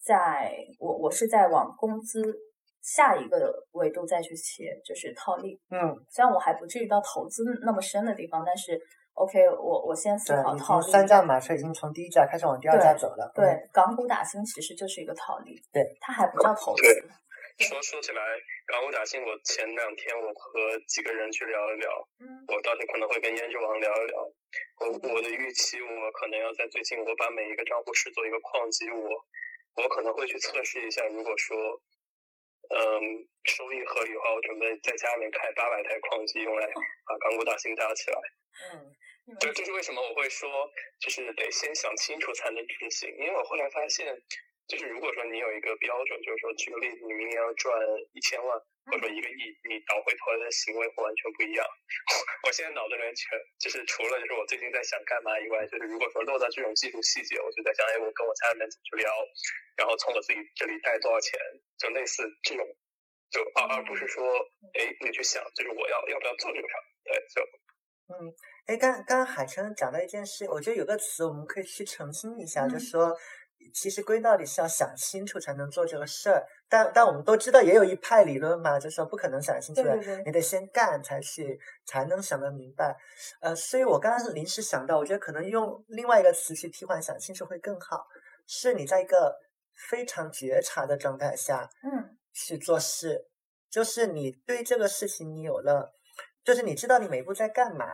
[0.00, 2.22] 在我我是在往工资
[2.82, 5.60] 下一个维度再去切，就是套利。
[5.70, 8.80] 嗯，虽然我还不至于到投资那么深的地方，但是
[9.14, 10.84] OK，我我先思考套利。
[10.84, 13.30] 经三驾马车已经从第一驾开始往第二驾走了。
[13.34, 16.82] 嗯，对，港股打新其实就是一个套利，对，它还不叫投资。
[17.58, 18.22] 说说起来，
[18.70, 21.90] 港股打新，我前两天我和几个人去聊一聊，
[22.22, 24.14] 嗯我到时可能会跟胭脂王聊一聊。
[24.78, 29.10] 我我的预期，我可能要在最近，我把每一个账户视作一个矿机，我
[29.78, 31.56] 我可能会去测试一下，如果说，
[32.70, 38.18] 嗯，收益合理的话，我准备在家里面开八百台矿机，用来把港股大新搭起来。
[38.72, 38.92] 嗯，
[39.26, 40.50] 你们对，这是为什么我会说，
[41.00, 43.08] 就是得先想清楚才能执行。
[43.16, 44.06] 因为我后来发现，
[44.68, 47.72] 就是如果说你有一个标准，就是说举个例子，你明年要赚
[48.12, 48.52] 一千万，
[48.84, 51.64] 或者说一个亿，你倒回头来的行为会完全不一样。
[52.44, 59.08] 我现在脑子里面全就是除了就是我最近在想干嘛以外，就是如果说落到这种技术细节，我就在想，哎，我跟我家里面怎么去聊，
[59.80, 61.40] 然后从我自己这里贷多少钱，
[61.80, 62.60] 就类似这种，
[63.32, 64.20] 就而而不是说，
[64.76, 67.40] 哎，你去想，就是我要要不要做这个事儿，对，就。
[68.08, 68.32] 嗯，
[68.66, 72.80] 哎，刚刚刚海生讲到一件事，我觉得有个词我们可以去澄清一下，就嗯。
[72.80, 73.14] 是说，
[73.74, 76.46] 其实归到底是要想清楚才能做这个事儿。
[76.68, 82.96] 但但我们都知道，也有一派理论嘛，就是说不可能想清楚的，对对对你得先干才去才能想得明白。
[83.40, 88.06] 呃，所以我刚刚临时想到，我觉得可能用另外一个词去替换“想清楚”会更好，
[88.46, 89.34] 是你在一个
[89.88, 93.26] 非常觉察的状态下，嗯去做事，
[93.70, 95.92] 就是你对这个事情你有了，
[96.44, 97.86] 就是你知道你每一步在干嘛。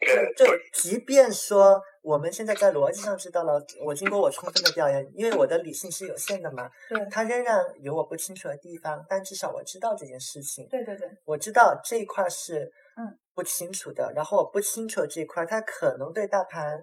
[0.00, 7.06] 对就就即便说我们现在在逻辑上知道了，我经过我充分的调研，因为我的理性是有限的嘛，对。
[7.10, 13.18] 它仍然有我不清楚的地方，但至少我知道这件事情，对对对，我知道这一块是嗯。
[13.34, 16.78] 不清楚的，然后我不清楚这一块，它可能对大盘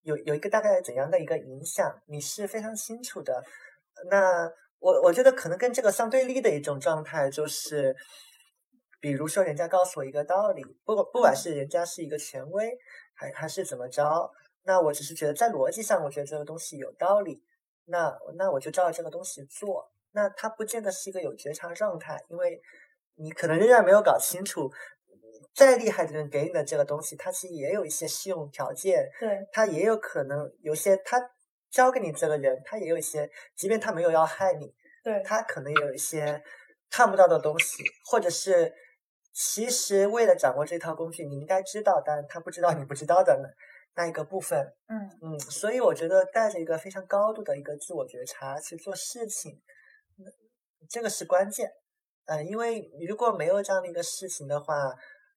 [0.00, 3.44] 有有一个大概怎样的一个影响，你是非常清楚的。
[4.10, 7.94] 那我我觉得可能跟这个相对立的一种状态就是，
[9.00, 12.78] 比如说人家告诉我一个道理，不不管是人家是一个权威，
[13.14, 14.30] 还还是怎么着，
[14.62, 17.42] 那我只是觉得在逻辑上，我觉得这个东西有道理，
[17.86, 19.90] 那那我就照着这个东西做。
[20.12, 22.60] 那它不见得是一个有觉察状态，因为
[23.14, 24.70] 你可能仍然没有搞清楚，
[25.54, 31.18] 再厉害的人给你的这个东西，它其实也有一些适用条件，对他也有可能有些他
[31.70, 34.74] 教给你这个人，他也有一些，即便他没有要害你，
[35.04, 36.42] 对他可能有一些
[36.90, 38.74] 看不到的东西，或者是
[39.42, 43.40] 其实为了掌握这套工具，你应该知道，但他不知道你不知道的。
[43.94, 44.72] 那一个部分。
[44.86, 49.60] 嗯嗯，所以我觉得带着一个非常高度的一个自我觉察去做事情，
[50.16, 50.26] 那
[50.88, 51.72] 这个是关键。
[52.26, 54.94] 呃，因为如果没有这样的一个事情的话，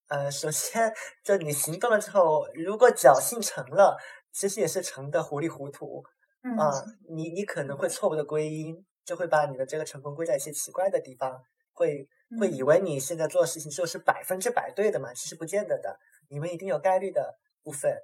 [0.07, 0.93] 呃，首先
[1.23, 3.97] 就你行动了之后，如果侥幸成了，
[4.33, 6.03] 其实也是成的糊里糊涂
[6.43, 11.41] 嗯啊、你你可能会错误的归因，就会把你的这个成功归在一些奇怪的地方，
[11.71, 12.07] 会
[12.39, 15.97] 会以嗯为你现在做的事情就是百分之百对的嘛，其实不见得的，
[16.29, 17.95] 你们一定有概率的部分。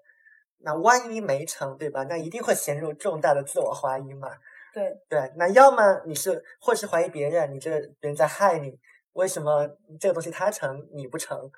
[0.59, 2.03] 那万一没成，对吧？
[2.03, 4.29] 那一定会陷入重大的自我怀疑嘛。
[4.73, 8.77] 对，对，那要么你是，或是怀疑别人，你这别人在害你，
[9.13, 9.67] 为什么
[9.99, 11.49] 这个东西他成你不成？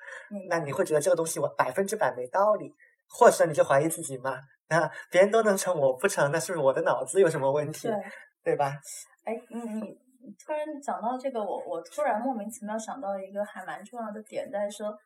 [0.48, 2.72] 那你会觉得这个东西我百分之百没道理，
[3.08, 4.38] 或者你就怀疑自己嘛？
[4.68, 7.88] 那别人都能成，我不成，那是不是我的脑子有什么问题？
[7.88, 7.96] 对。
[8.44, 8.76] 对吧？
[9.24, 9.96] 哎，你你你
[10.44, 14.96] 突然讲到这个，我我突然莫名其妙想到一个还蛮重要的点，在说，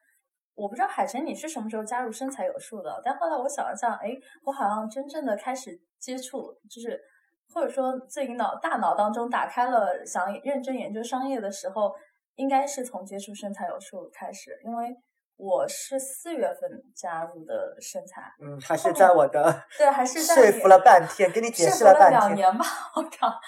[0.55, 7.01] 我不知道海晨你是什么时候加入身材有数的，但后来我想了想，哎，我好像真正的开始接触，就是
[7.53, 11.95] 或者说自己脑大脑当中打开了想认真研究商业的时候，
[12.35, 14.95] 应该是从接触身材有数开始，因为
[15.37, 22.19] 我是四月份加入的身材，嗯，还是在我的对，还是在说服了半天，给你解释了半天。
[22.21, 22.65] 两年吧，
[22.95, 23.39] 我靠，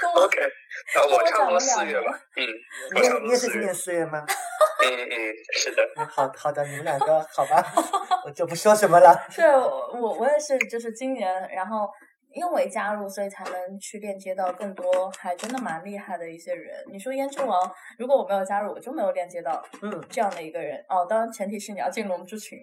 [0.00, 0.38] 跟我 OK，
[0.96, 2.46] 啊，我我差不多四月吧，嗯，
[2.94, 4.24] 你也我差不多你也是今年，四月吗？
[4.82, 7.62] 嗯嗯，是的，嗯好好的，你们两个好吧，
[8.24, 9.26] 我就不说什么了。
[9.30, 11.88] 是我我我也是，就是今年，然后
[12.32, 16.82] 因为加入，所以才能去链接到更多还真的蛮厉害的一些人。
[16.90, 21.04] 你说胭脂王，如果我没有加入，我就没有链接到嗯这样的一个人哦。
[21.08, 22.58] 当然，前提是你要进龙之群，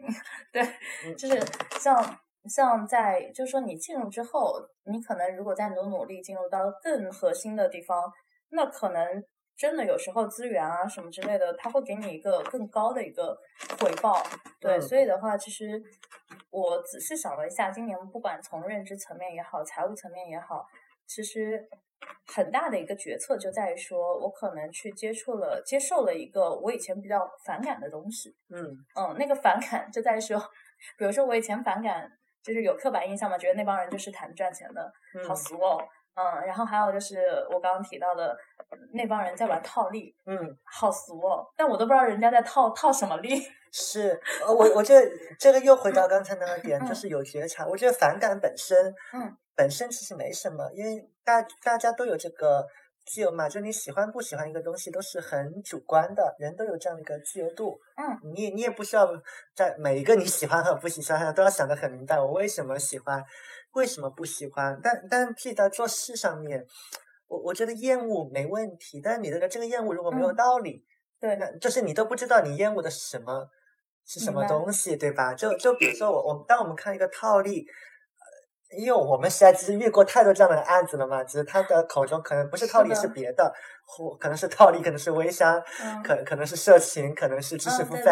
[0.52, 0.64] 对，
[1.06, 1.40] 嗯就是
[1.80, 1.96] 像
[2.48, 8.12] 像在，就是说你进入之后，你可能如果再努努力进入到更核心的地方，
[8.50, 9.24] 那可能
[9.56, 13.38] 真的有时候资源啊什么之类的，它会给你一个更高的一个
[13.80, 14.22] 回报。
[14.60, 15.82] 对，嗯所以的话，其实
[16.52, 20.66] 我仔细想了一下，今年不管从认知层面也好，财务层面也好，
[21.08, 21.68] 其实
[22.28, 28.36] 很大的一个决策就在于说，我可能去接触了、接受了一个我以前比较反感的东西。
[28.50, 30.40] 嗯嗯，那个反感就在于说，
[30.98, 32.12] 比如说我以前反感
[32.48, 34.82] 就是有刻板印象嘛，觉得那帮人就是谈赚钱的，
[35.28, 35.78] 好嗯俗哦。
[36.16, 38.36] 嗯，然后还有就是我刚刚提到的
[38.94, 41.46] 那帮人在玩套利，嗯，好俗哦。
[41.56, 43.40] 但我都不知道人家在套套什么利。
[43.72, 47.68] 是，呃，我我觉得这个又回到刚才那个 点，就嗯是有觉察。
[47.68, 52.66] 我觉得反感本身，嗯，本身其实没什么，因为大大家都有这个
[53.08, 57.80] 自由嘛，就你喜欢不喜欢一个东西都是很主观的，人都有这样的一个自由度。
[57.96, 59.08] 嗯，你也你也不需要
[59.56, 63.24] 在每一个你喜欢和不喜欢上 都要想得很明白，我为什么喜欢，
[63.72, 64.80] 为什么不喜欢。
[64.84, 66.66] 但但自己在做事上面，
[67.28, 70.86] 我我觉得厌恶没问题，但是你的这个厌恶如果没有嗯道理，
[71.20, 73.50] 对，那就是你都不知道你厌恶的是什么，
[74.06, 75.34] 是什么东西，对吧？
[75.34, 77.74] 就就比如说我我当我们看一个套利，呃
[78.78, 83.54] 因为我们实在是遇过太多这样的案子了嘛，只是他的口中可能不是套利是别的，
[83.86, 88.04] 或可能是套利，可能是微商，嗯，可可能是色情，可能是知识付费，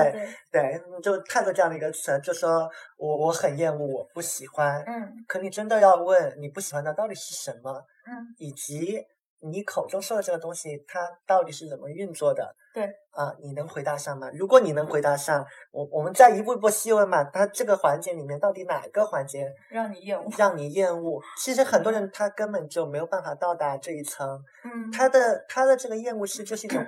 [0.52, 4.82] 对对，对，就太多这样的一个词，就说我我很厌恶，我不喜欢。
[4.88, 5.14] 嗯。
[5.28, 9.06] 可你真的要问你不喜欢的到底是什么，嗯，以及
[9.40, 12.56] 你口中说的这个东西，它到底是怎么运作的？
[12.74, 14.30] 对啊，你能回答上吗？
[14.34, 20.30] 如果你能回答上，我我们再一步一步细问嘛，它这个环节里面到底哪个环节让你厌恶。
[20.38, 21.22] 让你厌恶？
[21.38, 26.86] 其实很多人他根本就没有办法到达这一层，嗯，他的他的这个厌恶是就是一种，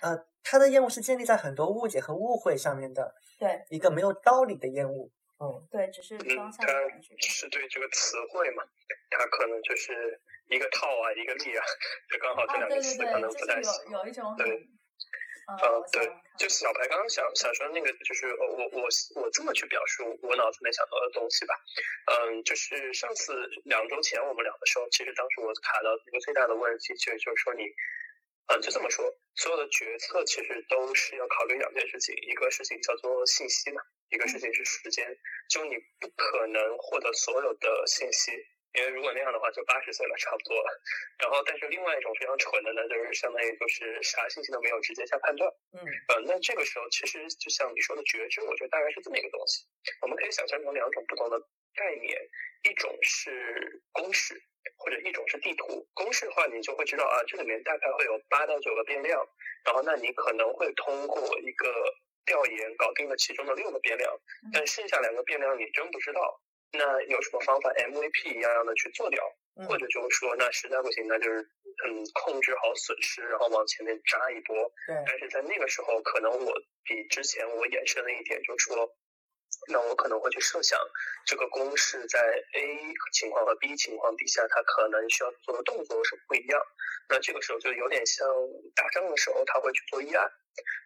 [0.00, 5.10] 呃，他的厌恶是建立在很多误解和误会上面的对一个没有道理的厌恶。
[5.38, 7.14] 嗯对，只是嗯当，下的感觉。
[7.20, 8.62] 是对这个词汇嘛，
[9.10, 10.18] 它可能就是
[10.48, 11.64] 一个套啊，一个利啊，
[12.10, 14.54] 就刚好这啊，对对两个词可能不太喜是有有一种很，对
[15.46, 18.88] 嗯，呃对就小白刚刚想想说那个，就是呃我我
[19.22, 21.54] 我这么去表述我脑子里面想到的东西吧，
[22.06, 23.32] 嗯，就是上次
[23.64, 27.62] 两周前我们聊的时候，其实当时我卡到一个最大的问题，其实就是说你，
[28.48, 33.80] 嗯，就这么说，所有的决策其实都是要考虑两件事情，一个事情叫做信息嘛，
[34.10, 35.06] 一个事情是时间，
[35.48, 38.32] 就你不可能获得所有的信息。
[38.74, 40.68] 因为如果那样的话，就八十岁了，差不多了。
[41.18, 45.50] 然后，但是另外一种非常蠢的呢，就是相当于就是啥信息都没有，直接下判断。
[45.72, 49.64] 嗯呃，那这个时候其实就像你说的觉知，我觉得大概是这么一个东西。
[50.02, 51.40] 我们可以想象成两种不同的
[51.74, 52.20] 概念，
[52.68, 54.34] 一种是公式，
[54.76, 55.88] 或者一种是地图。
[55.94, 59.26] 公式的话，你就会知道啊，这里面大概会有八到九个变量，
[59.64, 61.72] 然后那你可能会通过一个
[62.26, 64.20] 调研搞定了其中的六个变量，
[64.52, 66.42] 但剩下两个变量你真不知道。
[66.72, 69.22] 那有什么方法 MVP 一样样的去做掉？
[69.58, 71.40] 嗯或者就是说，那实在不行，那就是
[71.86, 74.54] 嗯控制好损失，然后往前面扎一波。
[74.86, 76.52] 对，但是在那个时候，可能我
[76.84, 78.86] 比之前我延伸了一点，就是说，
[79.72, 80.78] 那我可能会去设想
[81.24, 82.20] 这个公式在
[82.52, 86.60] A 情况和 B 情况底下，它可能需要做的动作是不一样。
[87.08, 88.28] 那这个时候就有点像
[88.74, 90.30] 打仗的时候，他会去做预案。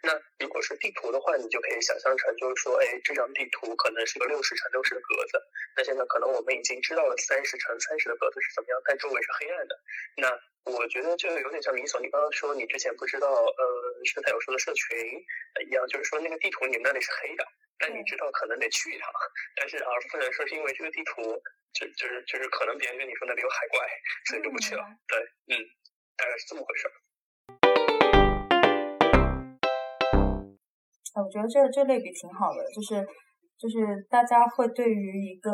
[0.02, 5.40] 那如果是地图的话，你就可以想象成，就是说，哎，这张地图可能是个六十乘六十的格子。
[5.76, 9.74] 那现在可能我们已经知道了三十乘三十的格子是怎么样，但周围是黑暗的。
[10.16, 13.64] 那我觉得就有点像米索，你刚刚说你之前不知道，呃，
[14.04, 14.96] 生态有说的社群
[15.66, 17.44] 一样，就是说那个地图你们那里是黑的，
[17.78, 19.08] 但你知道可能得去一趟。
[19.56, 21.22] 但是而不能说是因为这个地图，
[21.74, 23.86] 就就是就是可能别人跟你说那里有海怪，
[24.26, 24.84] 所以就不去了。
[25.06, 25.18] 对，
[25.52, 25.60] 嗯，
[26.16, 26.92] 大概是这么回事儿。
[31.16, 33.04] 我觉得这这类比挺好的，就是
[33.58, 35.50] 就是大家会对于一个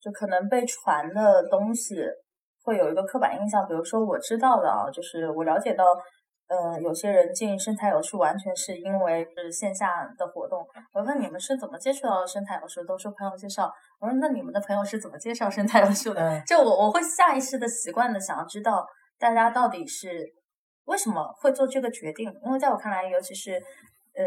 [0.00, 1.96] 就可能被传的东西
[2.62, 5.84] 会有一个刻板印象，比如说我知道的啊，就是我了解到，
[6.48, 10.66] 呃，有些人进生态有术完全是因为是线下的活动。
[10.92, 13.72] 我问你们是怎么接触到生态有术，都说朋友介绍。
[14.00, 16.42] 我说那你们的朋友是怎么介绍生态有术的？
[16.46, 18.86] 就我我会下意识的习惯的想要知道
[19.18, 20.30] 大家到底是
[20.84, 23.62] 为什么会做这个决定，因为在我看来，尤其是。
[24.16, 24.24] 嗯，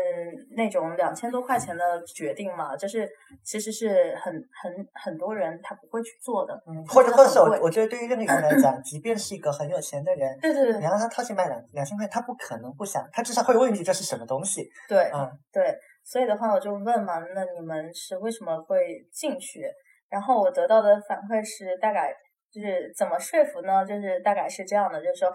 [0.51, 3.09] 那种两千多块钱的决定嘛，就是
[3.41, 6.53] 其实是很很很多人他不会去做的。
[6.67, 14.69] 嗯，或者或者我我觉得对于任何人来讲，即便是一个很有钱的人，对对对，你让他掏钱买两两千块，他不可能不想，他至少会问你这是什么东西。
[14.89, 15.73] 对，嗯，对，
[16.03, 19.71] 所以的话我就问嘛，那你们是为什么会进去？
[20.09, 22.13] 然后我得到的反馈是大概
[22.51, 23.85] 就是怎么说服呢？
[23.85, 25.31] 就是大概是这样的，就是说。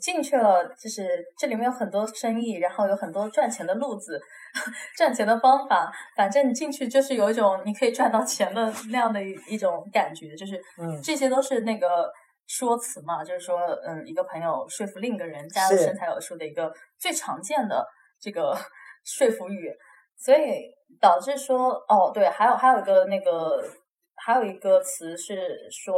[0.00, 4.20] 进去了，就是这里面有很多生意，然后有很多赚钱的路子，
[4.96, 5.92] 赚钱的方法。
[6.16, 12.10] 反正你进去就是有一种你可以赚到钱的那样的一一种感觉，就是嗯，这些都是那个
[12.48, 17.86] 说辞嘛，就是说，嗯，一个朋友说服另一个人加入身材有术的一个最常见的
[18.20, 18.56] 这个
[19.06, 19.72] 说服语，
[20.16, 20.64] 所以
[21.00, 23.62] 导致说，哦，对，还有还有一个那个
[24.16, 25.94] 还有一个词是说。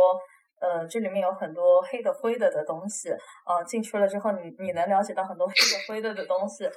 [0.60, 3.10] 呃，这里面有很多黑的、灰的的东西，
[3.46, 6.68] 呃，进去了之后，你你能了解到很多黑的、灰的的东西。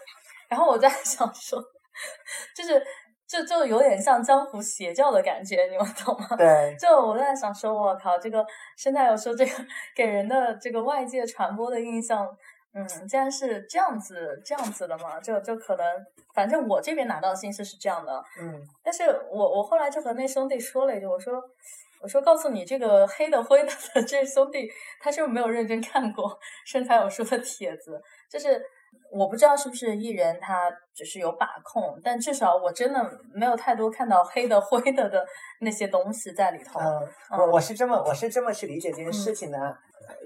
[0.47, 1.61] 然后我在想说，
[2.55, 2.85] 就是
[3.27, 6.35] 就就有点像江湖邪教的感觉，你们懂吗？
[6.37, 6.75] 对。
[6.79, 8.45] 就我在想说，我靠，这个
[8.77, 9.51] 现在有说这个
[9.95, 12.27] 给人的这个外界传播的印象，
[12.73, 15.19] 嗯，竟然是这样子这样子的嘛？
[15.19, 15.85] 就就可能，
[16.35, 18.61] 反正我这边拿到信息是这样的，嗯。
[18.83, 21.41] 但是我我后来就和那兄弟说了一句，我说。
[22.01, 23.71] 我说，告诉你，这个黑的灰的
[24.07, 28.01] 这兄弟，他是不是没有认真看过身材有数的帖子？
[28.29, 28.61] 就是
[29.11, 32.99] 我不知道是不是艺人他只是有把控，但至少我真的
[33.33, 35.25] 没有太多看到黑的灰的的
[35.59, 36.79] 那些东西在里头。
[36.79, 39.77] 嗯，我我是这么我是这么去理解这件事情的。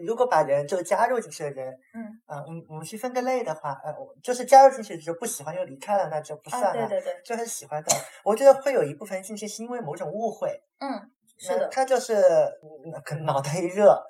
[0.04, 6.88] 如果把人就加入进去的人，嗯，啊，我们我们去分个类的话，呃，就是加入进去就不喜欢又离开了，那就不算了。
[6.88, 7.92] 对对对，就很喜欢的，
[8.24, 10.50] 我觉得会有一部分进去是因为某种误会。
[10.80, 11.12] 嗯。
[11.38, 12.16] 是的，他就是
[13.04, 14.02] 可能脑袋一热，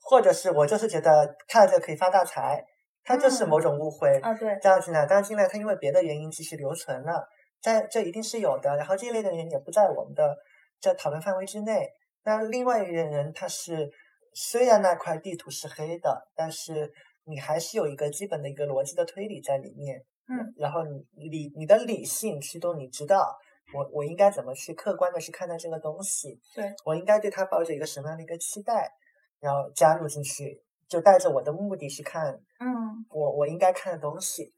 [0.00, 2.62] 或者是我就是觉得看了这个可以发大财，
[3.02, 4.34] 他就是某种误会啊。
[4.34, 7.26] 对，这样进来，当然进来他因为别的原因继续留存了，
[7.62, 8.76] 在这一定是有的。
[8.76, 10.36] 然后这一类的人也不在我们的
[10.80, 11.88] 这讨论范围之内。
[12.24, 13.90] 那另外一类人他是
[14.34, 16.92] 虽然那块地图是黑的，但是
[17.24, 20.04] 你还是有一个基本的一个逻辑的推理在里面。
[20.26, 20.82] 嗯，然后
[21.16, 23.36] 你理你的理性驱动，你知道。
[23.74, 26.40] 我我应该怎么去客观的去看待这个东西？
[26.54, 28.92] 对我应该对他抱着一个什么样的一个期待，
[29.40, 34.54] 然后加入进去，就带着我的目的去看，嗯，我我应该看的东西，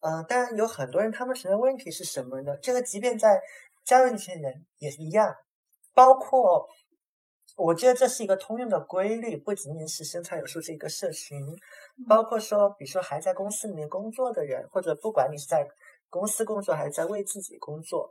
[0.00, 2.56] 嗯，当然有很多人他们存在问题是什么呢？
[2.62, 3.40] 这个即便在
[3.84, 5.34] 加入那些人也是一样，
[5.94, 6.68] 包括
[7.56, 11.38] 我觉得这是一个通用的规律，不仅仅是生产有数这一个社群，
[12.08, 15.66] 包括说，比如说还在公司里面工作的人，或者不管你是在
[16.08, 18.10] 公司工作还是在为自己工作。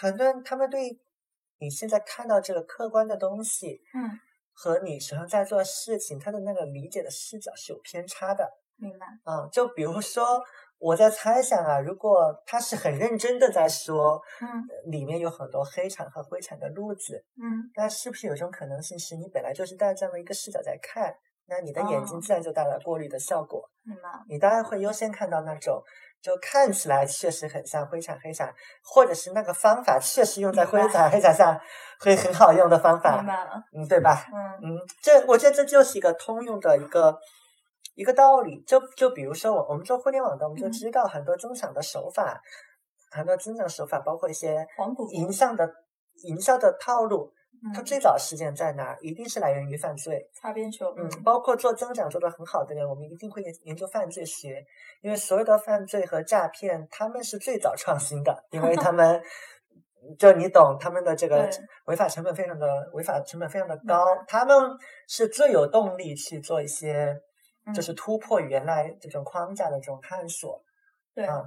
[0.00, 1.00] 很多人他们对
[1.58, 4.18] 你现在看到这个客观的东西，嗯，
[4.52, 8.48] 和你实际上在做事情，他的那个理解的视角是有偏差的。
[8.76, 9.06] 明白。
[9.24, 10.40] 嗯，就比如说
[10.78, 14.46] 我在猜想啊，如果他是很认真的在说，嗯，
[14.90, 21.12] 里面有很多黑产和灰产的路子，嗯，那是不是有一种可能性是你本来就是带这样的一个视角在看，
[21.46, 23.68] 那你的眼睛自然就带来过滤的效果。
[23.82, 24.02] 明白。
[24.28, 25.82] 你当然会优先看到那种。
[26.20, 28.52] 就看起来确实很像灰产黑产，
[28.82, 31.58] 或者是那个方法确实用在灰产黑产上
[32.00, 34.26] 会很好用的方法，明白了，嗯，对吧？
[34.32, 37.16] 嗯嗯，这我觉得这就是一个通用的一个
[37.94, 38.60] 一个道理。
[38.66, 42.40] 就就比如说我我们做互联网的，我们就知道很多增长的手法，
[43.10, 44.66] 很多增长手法，包括一些
[45.12, 45.70] 营销的
[46.24, 47.32] 营销的套路。
[47.74, 48.96] 它最早事件在哪？
[49.00, 50.28] 一定是来源于犯罪。
[50.32, 50.94] 擦边球。
[50.96, 54.64] 嗯，包括做增长做得很好的人，我们一定会研研究犯罪学，
[55.00, 59.20] 因为所有的犯罪和诈骗，他们是最早创新的，因为他们
[60.18, 61.50] 就你懂他们的这个
[61.86, 64.56] 违法成本非常的违法成本非常的高，他们
[65.08, 67.14] 是最有动力去做一些
[67.74, 70.62] 就是嗯突破原来这种框架的这种探索。
[71.18, 71.26] 对。
[71.26, 71.42] 啊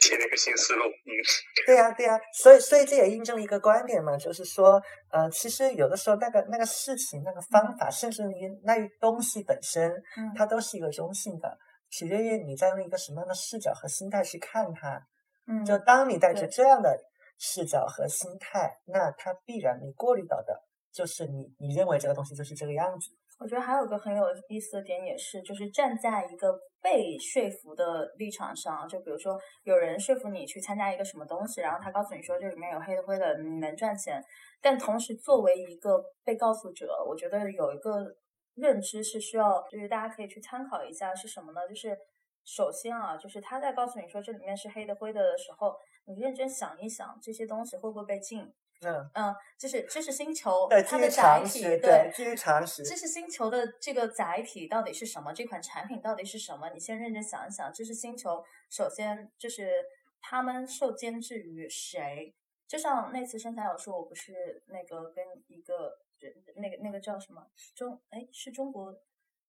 [0.00, 1.10] 接了一个新思路，嗯，
[1.66, 10.32] 对呀、对呀、所以所以这也印证了一个观点嘛，就是说，呃，其实有的时候那个那个事情、那个方法，甚至于那东西本身，嗯。
[10.36, 11.58] 它都是一个中性的，
[11.90, 15.02] 取决于你在用一个什么样的视角和心态去看它。
[15.50, 16.96] 嗯就当你带着这样的
[17.38, 20.62] 视角和心态，那它必然你过滤到的
[20.92, 23.10] 就是你你认为这个东西就是这个样子。
[23.38, 34.20] 我觉得还有个很有意思的点也是，就是站在一个被说服的立场上，就比如说有人说服你去参加一个什么东西，然后他告诉你说这里面有黑的灰的，你能赚钱，
[34.60, 38.16] 但同时作为一个被告诉者，我觉得有一个
[38.56, 41.60] 认知是需要，就是大家可以去参考一下是什么呢？
[41.68, 41.96] 就是
[42.44, 45.76] 首先啊，就是他在告诉你说这里面是黑的灰的的时候，
[46.06, 48.52] 你认真想一想，这些东西会不会被禁？
[48.80, 55.32] 嗯，嗯，就是知识星球对，它的载常体，识，对，基于常识，知识星球的这个载体到底是什么？
[55.32, 56.70] 这款产品到底是什么？
[56.70, 57.72] 你先认真想一想。
[57.72, 59.84] 知识星球首先就是
[60.20, 62.34] 他们受监制于谁？
[62.66, 68.94] 就像那次生财有说，我不是那个跟一个人那个那个叫什么中哎是中国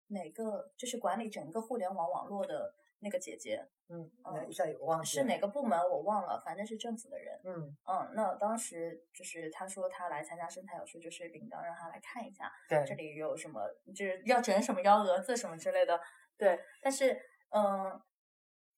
[0.08, 7.40] 哪个就是管理整个互联网网络的那个姐姐嗯，嗯一下我忘记是，哪个部门我忘了，反正是政府的人。
[7.44, 12.52] 嗯嗯，那当时就是他说他来参加生态有说，就是领导让他来看一下。
[12.68, 13.62] 对，这里有什么，
[13.96, 16.00] 就是要整什么幺蛾子什么之类的。
[16.38, 17.20] 对，但是
[17.50, 18.02] 嗯，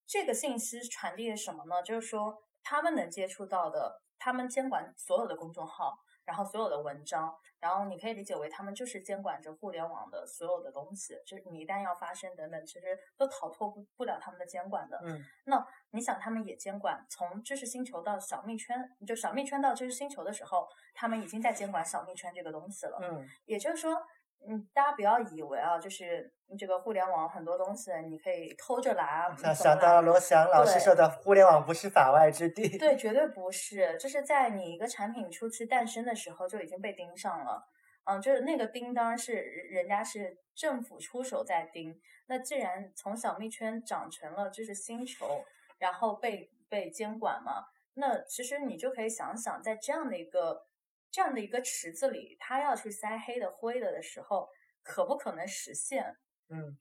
[0.05, 1.81] 这个信息传递的什么呢？
[1.83, 14.99] 就是说他们能接触到的，他们监管所有的公众号，然后所有的文章，然后你可以理解为他们就是监管着互联网的所有的东西，就是你一旦要发声等等，其实都逃脱不不了他们的监管的。
[15.03, 22.97] 嗯那你想，他们也监管，从知识星球到小蜜圈，就小蜜圈到知识星球的时候，他们已经在监管小蜜圈这个东西了。
[23.01, 24.01] 嗯也就是说，
[24.47, 32.77] 嗯，大家不要以为啊，就是这个互联网很多东西你可以偷着来啊，想想到了罗翔老师说的，互联网不是法外之地。
[32.77, 37.67] 对，绝对不是，就是在你一个产品初期诞生的时候就已经被盯上了。
[38.05, 42.01] 嗯，就是那个盯当然是人家是政府出手在盯。
[42.25, 45.45] 那既然从小蜜圈长成了知识星球，
[45.77, 50.65] 然后被被监管嘛，那其实你就可以想想，在这样的一个
[51.11, 54.47] 这样的一个池子里，他要去塞黑的灰的的时候，
[54.81, 56.15] 可不可能实现？
[56.49, 56.77] 嗯，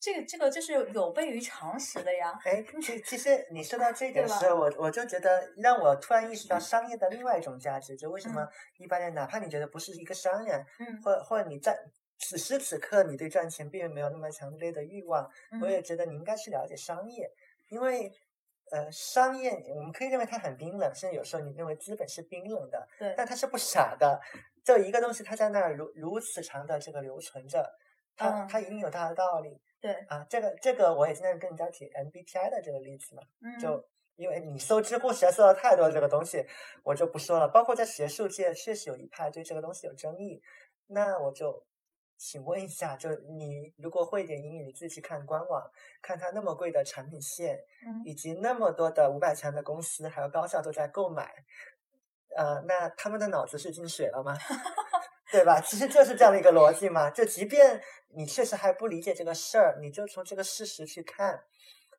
[0.00, 2.38] 这个这个就是有悖于常识的呀。
[2.44, 4.38] 哎，其其实你说到这点对吧？
[4.38, 8.48] 时候，我我就觉得让我突然意识到商业的另外一种价值，就为什么嗯。
[8.78, 11.00] 一般人哪怕你觉得不是一个商人，嗯。
[11.02, 11.76] 或或者你在
[12.18, 15.28] 此时此刻你对赚钱并没有那么强烈的欲望，
[15.60, 15.80] 我嗯也。
[15.82, 17.30] 觉得你应该去了解商业，
[17.68, 18.12] 因为
[18.70, 24.20] 呃，商业我们可以认为它很冰冷，甚至有时候你认为资本是冰冷的，对，但它是不傻的。
[24.64, 27.70] 就一个东西，它在那儿如如此长的这个留存着，
[28.16, 30.24] 它嗯它一定有它的道理对，啊。
[30.28, 33.86] 这个这个我也经常跟人家提 MBTI 的这个例子嘛，嗯，就
[34.16, 36.46] 因为你搜知乎实在搜到太多这个东西，
[36.82, 37.46] 我就不说了。
[37.48, 40.40] 包括在学术界，确实有一派对这个东西有争议。
[40.86, 41.66] 那我就
[42.24, 45.62] 请问一下，就你如果会一点英语，你自己去看官网，
[46.00, 51.30] 看它那么贵的产品线，嗯以及那么多的五百强的公司还有高校都在购买，
[52.34, 54.34] 呃，那他们的脑子是进水了吗？
[55.30, 55.60] 对吧？
[55.60, 57.10] 其实就是这样的一个逻辑嘛。
[57.10, 61.44] 就即便你确实还不理解这个事儿，你就从这个事实去看，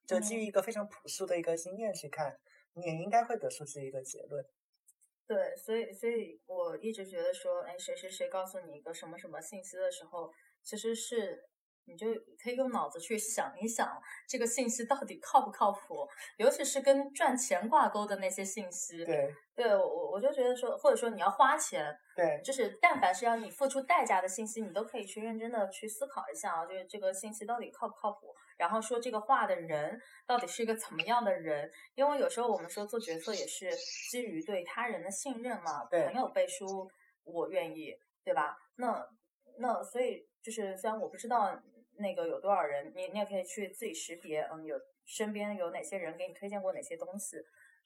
[0.08, 2.40] 就基于一个非常朴素的一个经验去看，
[2.74, 4.44] 你也应该会得出这一个结论。
[5.28, 10.32] 对，所以所以我一直觉得说，哎，谁谁谁告诉你一个什么什么信息的时候，
[10.64, 11.44] 其实是
[11.86, 12.08] 你就
[12.44, 16.08] 可以用脑子去想一想，这个信息到底靠不靠谱，
[16.38, 19.04] 尤其是跟赚钱挂钩的那些信息。
[19.06, 33.70] 对对我我就觉得说，或者说你要花钱，对就是但凡是要你付出代价的信息，你都可以去认真的去思考一下啊，就是这个信息到底靠不靠谱，然后说这个话的人到底是一个怎么样的人，因为有时候我们说做决策也是
[34.10, 36.06] 基于对他人的信任嘛，对。
[36.06, 36.90] 朋友背书
[37.24, 38.58] 我愿意，对吧？
[38.78, 39.08] 那
[39.58, 41.62] 那所以就是虽然我不知道
[41.98, 47.38] 那个有多少人，你你也可以去自己识别，嗯，有身边有哪些人给你推荐过哪些东西，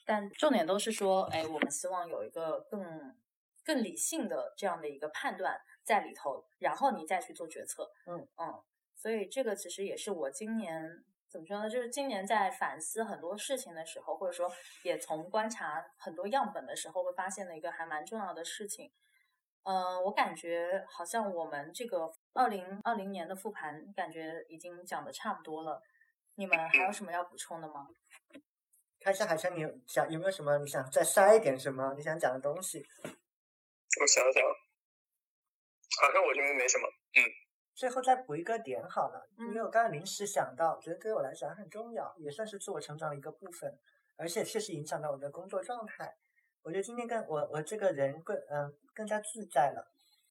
[0.06, 3.16] 但重点都是说，哎，我们希望有一个更
[3.64, 7.92] 更理性的这样的一个判断在里头，然后你再去做决策。
[8.08, 8.28] 嗯。
[8.38, 8.64] 嗯，
[9.02, 11.70] 所以这个其实也是我今年怎么说呢？
[11.70, 14.52] 就是今年在反思很多事情的时候，或者说
[14.84, 18.92] 也从观察很多样本的时候，会发现的一个还蛮重要的事情。
[19.64, 25.82] 嗯、我感觉好像我们这个二零二零年的复盘，感觉已经讲的差不多了。
[26.36, 27.88] 你们还有什么要补充的吗？
[29.00, 32.86] 看一下海山，你想有没有什么你想再塞一点什么你想讲的东西？
[34.02, 34.44] 我想想，
[36.02, 36.88] 好像我这边没什么。
[37.14, 37.24] 嗯，
[37.80, 43.74] 最后再补一个点好了，因为我刚才临时想到，觉得对我来讲很重要，也算是自我成长的一个部分，
[44.18, 46.14] 而且确实影响到我的工作状态。
[46.62, 49.90] 我觉得今天更我我这个人更嗯更加自在了。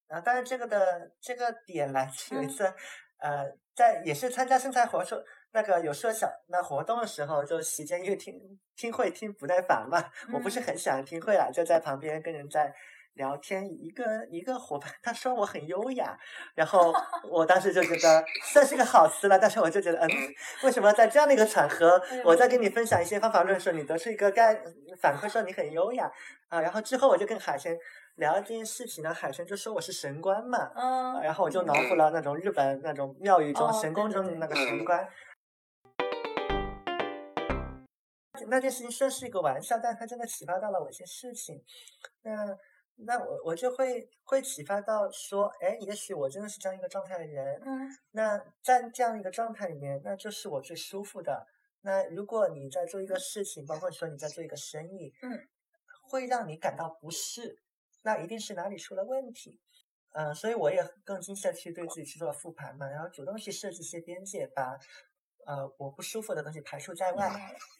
[0.08, 2.70] 然后，当然这个的这个点来自有一次，
[3.16, 10.04] 呃，在也是参加生财活动那个有设想那活动的时候，就席间因为听听会听不耐烦嘛，
[10.34, 12.74] 我不是很喜欢听会啦，就在旁边跟人在。
[13.18, 16.16] 聊天一个一个伙伴，他说我很优雅，
[16.54, 16.94] 然后
[17.28, 20.08] 我当时就觉得算是个好词了，但是我就觉得，嗯，
[20.62, 24.54] 为什么在这样的一个场合，我在跟你分享一些方法论的时候，你得出一个概
[25.00, 26.10] 反馈说你很优雅
[26.48, 26.60] 啊？
[26.60, 27.76] 然后之后我就跟海生
[28.14, 35.08] 聊这件事情呢，海生就说我是神官嘛，嗯，然后我就脑补了那种日本那种庙宇中神宫中的那个神官，
[38.46, 41.60] 那件事情算是一个玩笑，但它真的启发到了我一些事情，
[42.22, 42.56] 那。
[43.00, 47.62] 那我我就会会启发到说，哎，也许我真的是这样一个状态的人。
[47.64, 47.88] 嗯。
[48.10, 51.46] 那在这样一个状态里面，那就是我最舒服的。
[51.82, 55.48] 那如果你在做一个事情，包括说你在做一个生意，嗯，
[56.02, 57.60] 会让你感到不适，
[58.02, 59.60] 那一定是哪里出了问题。
[60.12, 64.78] 嗯，所以我也更精细的去对自己去做复盘嘛，然后主动去设置一些边界，把。
[65.46, 67.30] 呃，我不舒服的东西排除在外，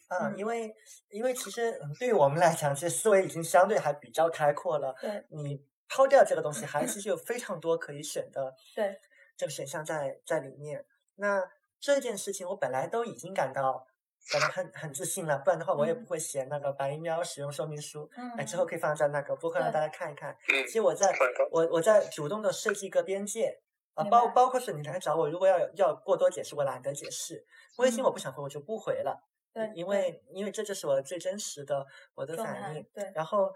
[0.09, 0.73] 嗯，因为
[1.09, 4.95] 因为其实对于我们来讲，其实思维已经相对还比较开阔了。
[4.99, 8.55] 对，你抛掉这个东西，还其实有非常多可以选的。
[8.75, 8.97] 对，
[9.37, 10.83] 这个选项在在里面。
[11.15, 11.43] 那
[11.79, 13.85] 这件事情我本来都已经感到
[14.31, 18.09] 感到很很自信了，不然的话我也不会写那个白喵使用说明书。
[18.17, 20.35] 嗯，哎，之后可以放在那个播客让大家看一看。
[20.65, 21.13] 其实我在
[21.51, 23.61] 我我在主动的设计一个边界。
[23.99, 27.45] 啊，包包括是你来找我，如果要要过多解释，我懒得解释。
[27.77, 29.21] 微信我不想回，我就不回了。
[29.53, 31.85] 对，因为因为这就是我最真实的
[32.15, 32.85] 我的反应。
[32.93, 33.11] 对。
[33.13, 33.53] 然后，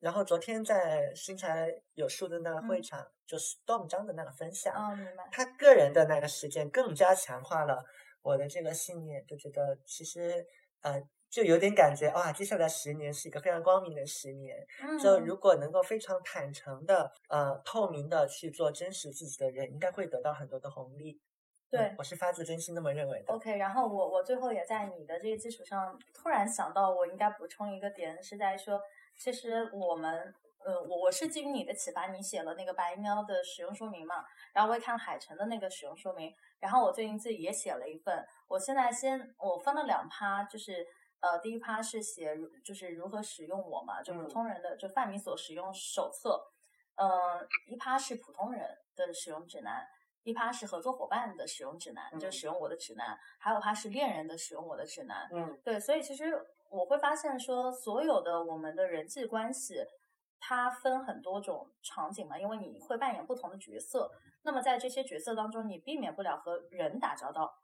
[0.00, 5.28] 然后昨天在新材有数的那个会场，就是 Storm 张的那个分享，哦，明白。
[5.30, 7.84] 他个人的那个实践更加强化了
[8.22, 10.46] 我的这个信念，就觉得其实
[10.80, 11.02] 呃。
[11.36, 14.66] 就有点感觉哇，接下来十年是一个非常光明的十年。
[14.80, 21.20] 嗯就如果能够非常坦诚的、呃透明的去做真实自己的人，应该会得到很多的红利。
[21.68, 23.34] 对，我是发自真心那么认为的。
[23.34, 28.80] OK，然后我我最后也在你的这个基础上，突然想到我应该补充一个点，是在说，
[29.18, 30.34] 其实我们，
[30.64, 40.86] 呃，我我是基于你的启发，你写了那个白喵的使用说明嘛，然后我也看海城的那个使用说明，然后我最近自己也写了一份，我现在先我分了两趴，就是。
[41.20, 46.52] 呃，第一趴是写就是如何使用我嘛，就普通人的就范米所使用手册。
[46.96, 47.08] 嗯，
[47.68, 49.86] 一趴是普通人的使用指南，
[50.22, 55.28] 一趴是合作伙伴的使用指南，就使用我的指南，还有趴是恋人的使用我的指南。
[55.32, 56.38] 嗯，对，所以其实
[56.70, 59.84] 我会发现说，所有的我们的人际关系，
[60.38, 64.10] 它分很多种场景嘛，因为你会扮演不同的角色，
[64.42, 67.62] 那么在这些角色当中，你避免不了和人打交道，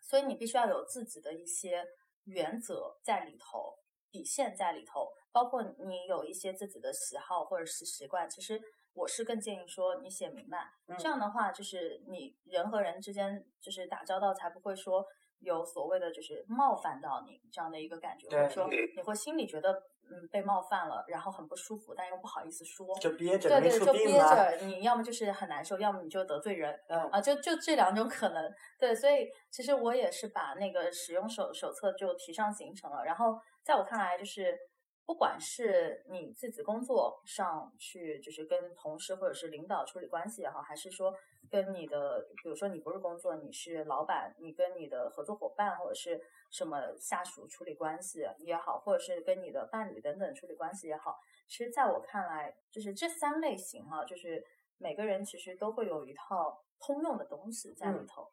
[0.00, 1.84] 所以你必须要有自己的一些。
[2.24, 3.78] 原则在里头，
[4.10, 8.28] 底线在里头，包括你有一些自己的喜好或者是习惯。
[8.28, 8.60] 其实
[8.92, 15.06] 我是更建议说你写明白，这样的话就是你人和人之间就是打交道才不会说
[15.40, 19.82] 有所谓的就是冒犯到你这样的一个感觉，或者说你会心里觉得。
[20.10, 24.56] 嗯，被冒犯了，然后很不舒服，但又不好意思说，就憋着，对对，就憋着。
[24.62, 26.78] 你要么就是很难受，要么你就得罪人，
[27.10, 28.52] 啊，就就这两种可能。
[28.78, 33.04] 对，所以其实我也是把那个使用手手册就提上行程了。
[33.04, 34.58] 然后在我看来，就是
[35.06, 41.14] 不管是你自己工作上去，就是跟同事或者是领导处理关系也好，还是说
[41.50, 46.20] 跟你的，比如说你不是工作，你是老板，你跟你的合作伙伴或者是。
[46.50, 51.18] 什么下属处理关系也好，或者是跟你的伴侣等等处理关系也好，
[51.48, 54.46] 其实在我看来，就是这三类型哈，就是
[54.78, 58.30] 每个人其实都会有一套通用的东西在里头。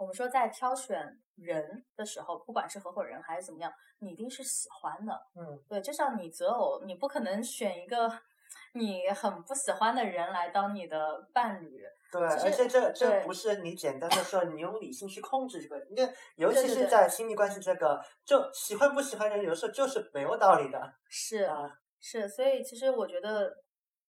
[0.00, 5.12] 我们说在挑选人的时候，不管是合伙人还是怎么样，你一定是喜欢的。
[5.36, 8.10] 嗯，对，就像你择偶，你不可能选一个
[8.72, 11.84] 你很不喜欢的人来当你的伴侣。
[12.10, 20.94] 对，而且这 这不是你简单的说你用理性去控制这个，你看，尤其是在亲密关系这个，就喜欢不喜欢人，有时候就是没有道理的。
[21.10, 21.70] 是啊，
[22.00, 23.54] 是，所以其实我觉得，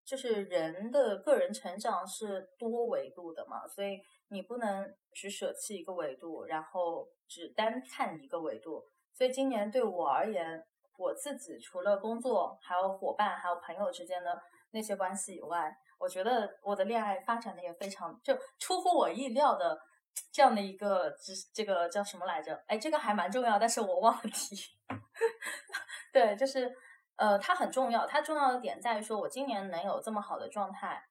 [0.04, 4.00] 就是人的个人成长是多维度的嘛，所以
[4.30, 8.82] 你不能只舍弃一个维度，然后只单看一个维度。
[9.12, 10.64] 所以今年对我而言，
[10.96, 14.40] 我自己除了工作，还有伙伴，还有朋友之间的
[14.70, 15.76] 那些关系以外。
[15.98, 19.78] 我觉得我的恋爱发展的也非常，就出乎我意料的
[20.32, 22.54] 这样的一个这这个叫什么来着？
[22.68, 24.56] 哎，这个还蛮重要，但是我忘了提。
[26.12, 26.74] 对，就是
[27.16, 28.06] 呃，它很重要。
[28.06, 31.02] 它重要的点在于说，我今年能有这么好的状态，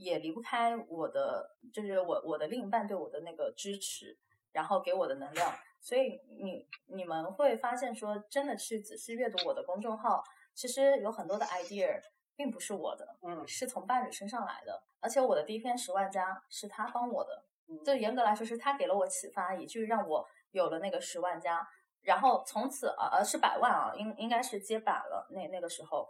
[0.00, 4.16] 也离不开我的，就是我我的另一半对我的那个支持，
[4.52, 5.52] 然后给我的能量。
[5.80, 10.22] 所以你你们会发现说，真的去仔细阅读我的公众号，
[10.54, 12.00] 其实有很多的 idea
[12.34, 14.82] 并不是我的，嗯是从伴侣身上来的。
[15.00, 17.44] 而且我的第一篇十万加是他帮我的，
[17.84, 21.66] 就严格来说是他给了我启发，以至于让我有了那个十万加。
[22.02, 25.28] 然后从此啊，呃是百万啊，应应该是接板了。
[25.30, 26.08] 那那个时候，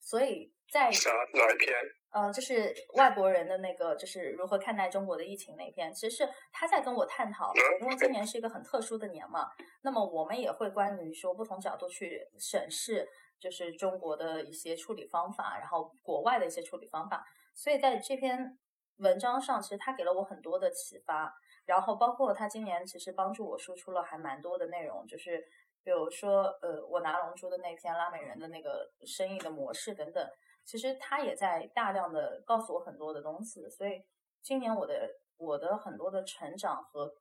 [0.00, 1.74] 所以在啥哪一篇？
[2.12, 9.48] 呃，就是外国人的那个，就是如何看待中国的疫情那篇，其实是他在跟我探讨，因为今年是一个很特殊的年嘛，
[9.82, 13.08] 那么我们也会关于说不同角度去审视，
[13.38, 17.24] 就是中国的一些处理方法，然后国外的一些处理方法，
[17.54, 18.58] 所以在这篇
[18.96, 21.32] 文章上，其实他给了我很多的启发，
[21.64, 25.40] 然后包括他今年其实帮助我输出了还蛮多的内容，就是
[25.82, 30.28] 比如说呃，我拿龙珠的那篇拉美人的那个生意的模式等等。
[30.64, 34.02] 其实他也在大量的告诉我很多的东西，所以
[34.40, 37.12] 今年我的我的很多的成长和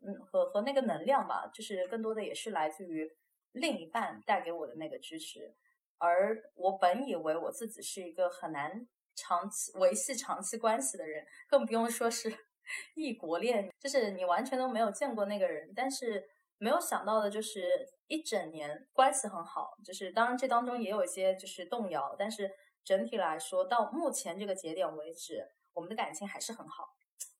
[0.00, 3.10] 嗯和和那个能量吧，就是更多的也是来自于
[3.52, 5.54] 另一半带给我的那个支持。
[5.98, 12.32] 而我本以为我自己是一个很难长期维系长期关系的人，更不用说是
[12.94, 16.26] 异国恋，就是你完全都没有见过那个人，但是
[16.58, 22.50] 没有想到的就是一整年关系很好，就是当然这当中也有一些就是动摇，但是。
[22.84, 26.96] 整体来说，到目前这个节点为止，我们的感情还是很好。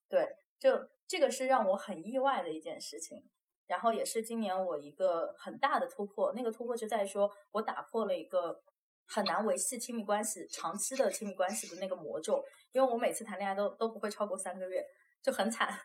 [0.06, 3.24] 对，就这个是让我很意外的一件事情，
[3.66, 6.34] 然后也是今年我一个很大的突破。
[6.34, 8.62] 那个突破就在于说我打破了一个
[9.06, 12.44] 很难维系亲密关系、长期的亲密关系的那个魔咒。
[12.72, 14.84] 因为我每次谈恋爱都都不会超过三个月，
[15.22, 15.80] 就很惨，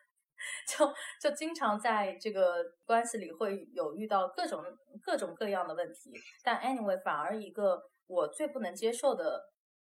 [0.68, 4.64] 就就经常在这个关系里会有遇到各种
[5.02, 6.12] 各种各样的问题。
[6.44, 9.52] 但 anyway，反而一个我最不能接受的。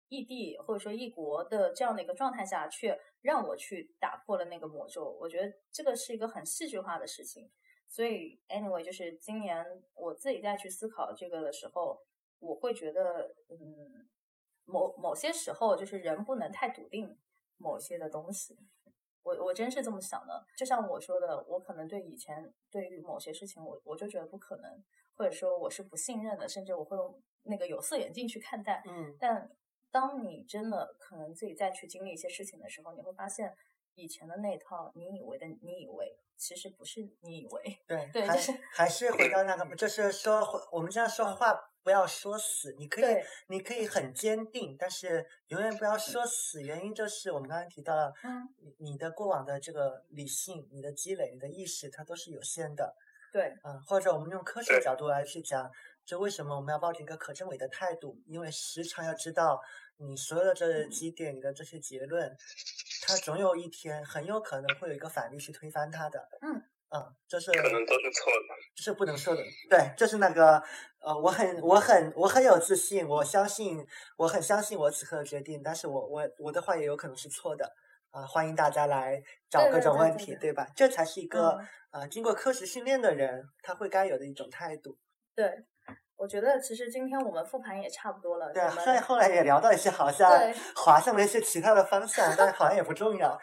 [0.10, 5.06] 异地或者说异国的这样的一个状态下，却让我去打破了那个魔咒。
[5.20, 7.50] 我觉得这个是一个很戏剧化的事情。
[7.88, 9.66] 所以，anyway，就是今年
[9.96, 12.00] 我自己再去思考这个的时候，
[12.38, 14.08] 我会觉得，嗯，
[14.66, 17.18] 某某些时候就是人不能太笃定
[17.58, 18.56] 某些的东西。
[19.24, 20.46] 我我真是这么想的。
[20.56, 24.84] 就像我说的，我可能对以前对于某些事情，我我就觉得不可能，
[25.16, 28.84] 或者说我是不信任的，甚至我会用那个有色眼镜去看待。
[28.86, 29.50] 嗯，但。
[29.94, 33.56] 当你真的可能自己再去经历一些事情的时候，你会发现
[33.94, 37.78] 以前的那套你以为的你以为，其实不是你以为。
[37.86, 40.42] 对，对，还是还是回到那个，就是说
[40.72, 43.16] 我们这样说话不要说死，你可以
[43.48, 46.62] 你可以很坚定，但是永远不要说死。
[46.62, 48.48] 原因就是我们刚刚提到了，嗯，
[48.80, 52.96] 你的过往的这个理性、你的积累、你的意识，它都是有限的。
[53.32, 55.70] 对，嗯，或者我们用科学角度来去讲，
[56.06, 58.20] 就为什么我们要抱着一个可证伪的态度？
[58.28, 59.62] 因为时常要知道。
[59.98, 62.36] 你所有的这几点，你的这些结论，
[63.04, 66.28] 它总有一天很有可能会有一个反例去推翻它的。
[66.42, 66.63] 嗯，
[66.94, 69.42] 嗯，就是可能都是错的，这是不能说的。
[69.68, 70.62] 对，这是那个
[71.02, 73.84] 呃，我很我很我很有自信，我相信
[74.16, 77.74] 我很相信我此刻的决定，但是我我我的话也有可能是错的
[78.12, 78.22] 啊！
[78.28, 80.68] 欢迎大家来找各种问题，对吧？
[80.76, 81.60] 这才是一个
[81.92, 84.98] 呃经过科学训练的人他会该有的一种态度。
[85.36, 85.66] 对。
[86.16, 88.50] 我觉得其实今天我们复盘也差不多了。
[88.54, 90.32] 对，虽然后来也聊到一些好像
[90.74, 93.38] 滑向了一些其他的方向，但是好像也不重要。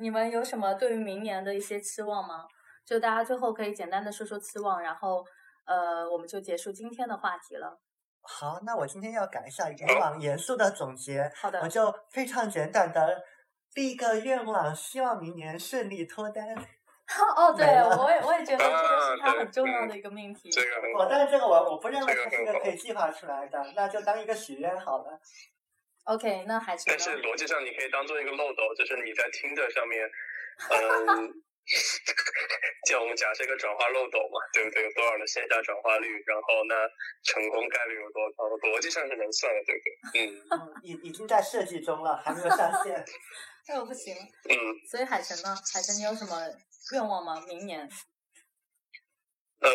[0.00, 2.46] 你们有什么对于明年的一些期望吗？
[2.84, 5.24] 就大家最后可以简单的说说期望，然后
[5.66, 7.78] 呃，我们就结束今天的话题了。
[8.22, 11.30] 好，那我今天要改一下以往严肃的总结。
[11.36, 11.60] 好的。
[11.60, 13.22] 我就非常简短的
[13.74, 16.54] 第一个愿望，希望明年顺利脱单。
[17.36, 20.50] 哦，对，我也我也觉得这个是 他很重要的一个命题。
[20.50, 25.18] 这个很我但是这个我我不认为它是一个可以计划出来的，那就当一个许愿好了。
[26.08, 26.84] OK，那还是。
[26.86, 30.08] 但是逻辑上你可以当做一个漏斗，就是你在听的上面，
[30.72, 31.28] 嗯，
[32.88, 34.82] 就我们假设一个转化漏斗嘛，对不对？
[34.84, 36.74] 有多少的线下转化率，然后呢，
[37.24, 38.44] 成功概率有多高？
[38.68, 40.26] 逻辑上是能算的，对不对？
[40.56, 40.74] 嗯。
[40.82, 43.04] 已已经在设计中了，还没有上线。
[43.68, 44.14] 那我不行。
[44.48, 44.56] 嗯。
[44.90, 45.54] 所以海晨呢？
[45.74, 46.40] 海晨，你有什么？
[46.94, 47.44] 愿望吗？
[47.46, 47.86] 明年？
[49.60, 49.70] 嗯，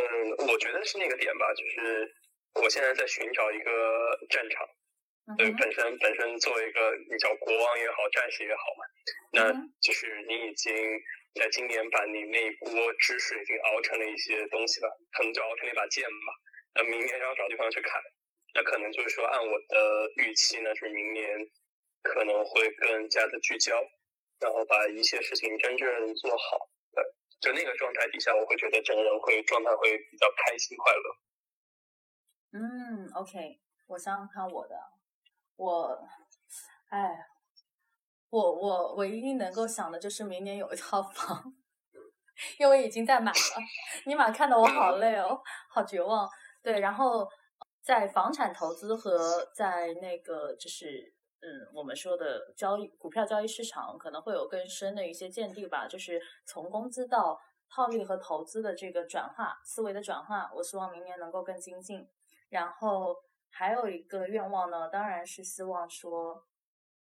[0.49, 2.11] 我觉得是那个点吧，就是
[2.55, 3.71] 我现在在寻找一个
[4.31, 4.67] 战场。
[5.37, 8.83] 对，本身本身作为一个你叫国王也好，战士也好嘛，
[9.31, 10.73] 那就是你已经
[11.35, 12.69] 在今年把你那一锅
[12.99, 16.27] 汁水已经熬成了一些东西了，可能就熬成了一把剑吧。
[16.75, 18.01] 那明年要找地方去砍，
[18.53, 21.25] 那可能就是说按我的预期呢，是明年
[22.01, 23.79] 可能会更加的聚焦，
[24.39, 26.69] 然后把一些事情真正做好。
[26.91, 27.03] 对，
[27.39, 31.15] 就那个状态底下，我会觉得整个人会状态会比较开心快乐。
[32.59, 34.75] 嗯，OK，我想想看我的，
[35.55, 35.99] 我，
[36.89, 37.25] 哎，
[38.29, 41.53] 我我唯一能够想的就是明年有一套房，
[42.59, 43.37] 因为已经在买了。
[44.05, 45.39] 尼玛看得我好累哦，
[45.69, 46.27] 好绝望。
[46.61, 47.27] 对，然后
[47.81, 55.87] 在房产投资和在那个就是嗯，我们说的交易股票交易市场可能会有更深的一些见地吧。
[55.87, 57.39] 就是从工资到
[57.69, 62.07] 套利和投资的这个转化思维的转化，我希望明年能够更精进。
[62.49, 63.15] 然后
[63.55, 66.43] 还有一个愿望呢，当然是希望说，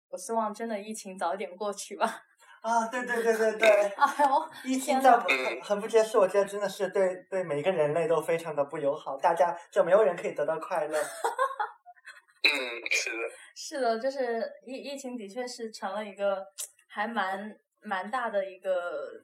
[0.09, 2.25] 我希望真的疫情早点过去吧。
[2.61, 10.99] 啊，对对对对 对，哎呦，疫情在很很不接受，我觉得真的是对对每个人类都非常的不友好，大家就没有人可以得到快乐。
[12.43, 12.51] 嗯，
[12.91, 16.45] 是的， 是的，就是疫疫情的确是成了一个
[16.89, 19.23] 还蛮蛮大的一个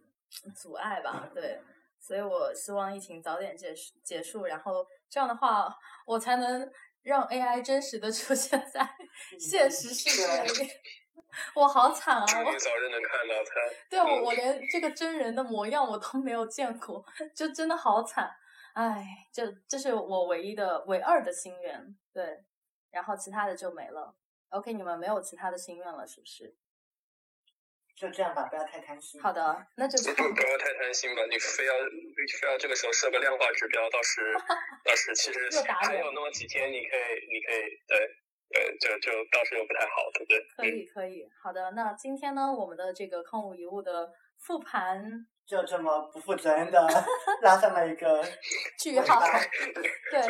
[0.54, 1.60] 阻碍吧，对，
[1.98, 4.86] 所以我希望疫情早点结束结束，然后。
[5.08, 5.72] 这样的话，
[6.04, 6.68] 我才能
[7.06, 8.96] 让 AI 真实的出现在
[9.38, 10.70] 现实世界里。
[11.54, 12.22] 我好惨啊！
[12.22, 13.52] 我早日能看到 他。
[13.88, 18.34] 对，我我连这个真人的模样我都没有见过，就真的好惨。
[18.72, 21.96] 唉，这这是我唯一的、唯二的心愿。
[22.12, 22.42] 对，
[22.90, 24.16] 然后其他的就没了。
[24.48, 26.56] OK，你们没有其他的心愿了，是不是？
[27.96, 29.20] 就这样吧，不要太贪心。
[29.22, 31.22] 好的，那就不要太贪心吧。
[31.30, 31.72] 你非要
[32.40, 34.34] 非要这个时候设个量化指标，倒是
[34.84, 35.50] 倒是其实
[35.80, 37.98] 还有那么几天，你可以你可以对
[38.50, 40.46] 对，就就倒是又不太好，对不对？
[40.56, 41.70] 可以可以，好的。
[41.70, 45.26] 那今天呢，我们的这个空无一物的复盘。
[45.46, 46.80] 就这么不负责任的
[47.42, 48.20] 拉上了一个
[48.78, 49.22] 句号，
[50.10, 50.20] 对，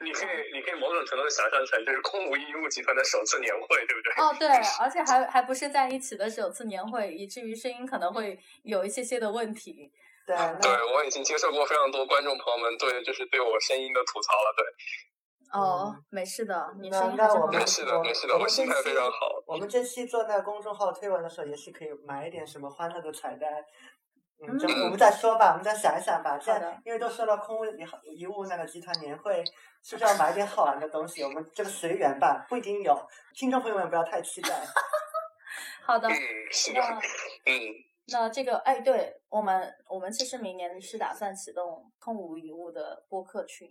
[0.00, 4.12] 你可以，你可以某种程度想象成就是空无一物集团的首次年会，对不对？
[4.16, 4.48] 哦，对，
[4.80, 9.92] 而且还还不是在一起的首次年会，以至于声音可能会有一些些的问题。
[10.26, 14.64] 对，对我已经接受过非常多观众朋友们对就是对我声音的吐槽了，对。
[15.52, 19.42] 哦，没事的，你声音还是很没事的，没事的，我心态非常好。
[19.46, 23.62] 我们这期做那个公众号推文的时候，也是可以买一点什么欢乐的彩蛋。
[24.44, 26.36] 嗯，就我们再说吧，我们再想一想吧。
[26.36, 27.64] 这样，因为都说到空无
[28.04, 29.44] 一物那个集团年会，
[29.82, 31.22] 是不是要买点好玩的东西？
[31.22, 32.96] 我们这个随缘吧，不一定有。
[33.34, 34.50] 听众朋友们不要太期待。
[35.86, 36.14] 好的，那
[37.44, 37.74] 嗯，
[38.08, 43.68] 那这个哎，对我们，我们其实明年是打算启动空无一物的播客群。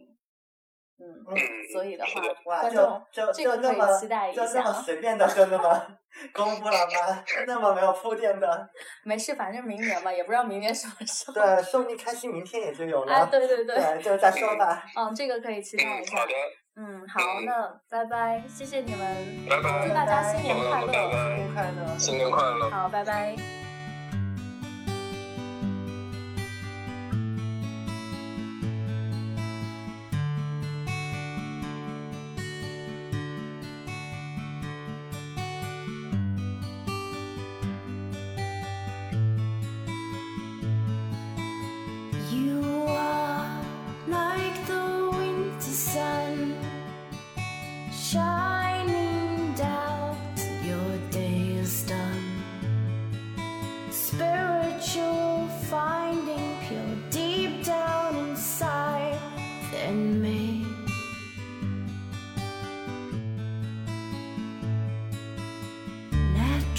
[1.02, 1.36] 嗯，
[1.72, 2.06] 所以的
[2.44, 4.45] 话，观众这个可以期待一下。
[4.45, 5.88] 就这么随便的就那么
[6.34, 7.23] 公布了吗？
[7.48, 8.69] 那么没有铺垫的？
[9.03, 11.34] 没事，反正明年嘛，也不知道明年什么时候。
[11.34, 13.14] 对， 说不定开心明天也就有了。
[13.14, 13.76] 哎，对对对。
[13.76, 14.84] 对，就再说吧。
[14.95, 16.19] 嗯，这个可以期待一下。
[16.19, 16.32] 好的。
[16.78, 19.48] 嗯，好，那拜拜，谢谢你们。
[19.49, 19.88] 拜拜。
[19.88, 22.69] 祝大家新年快乐，新年快乐，新年快乐。
[22.69, 23.61] 好，拜拜。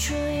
[0.03, 0.32] true.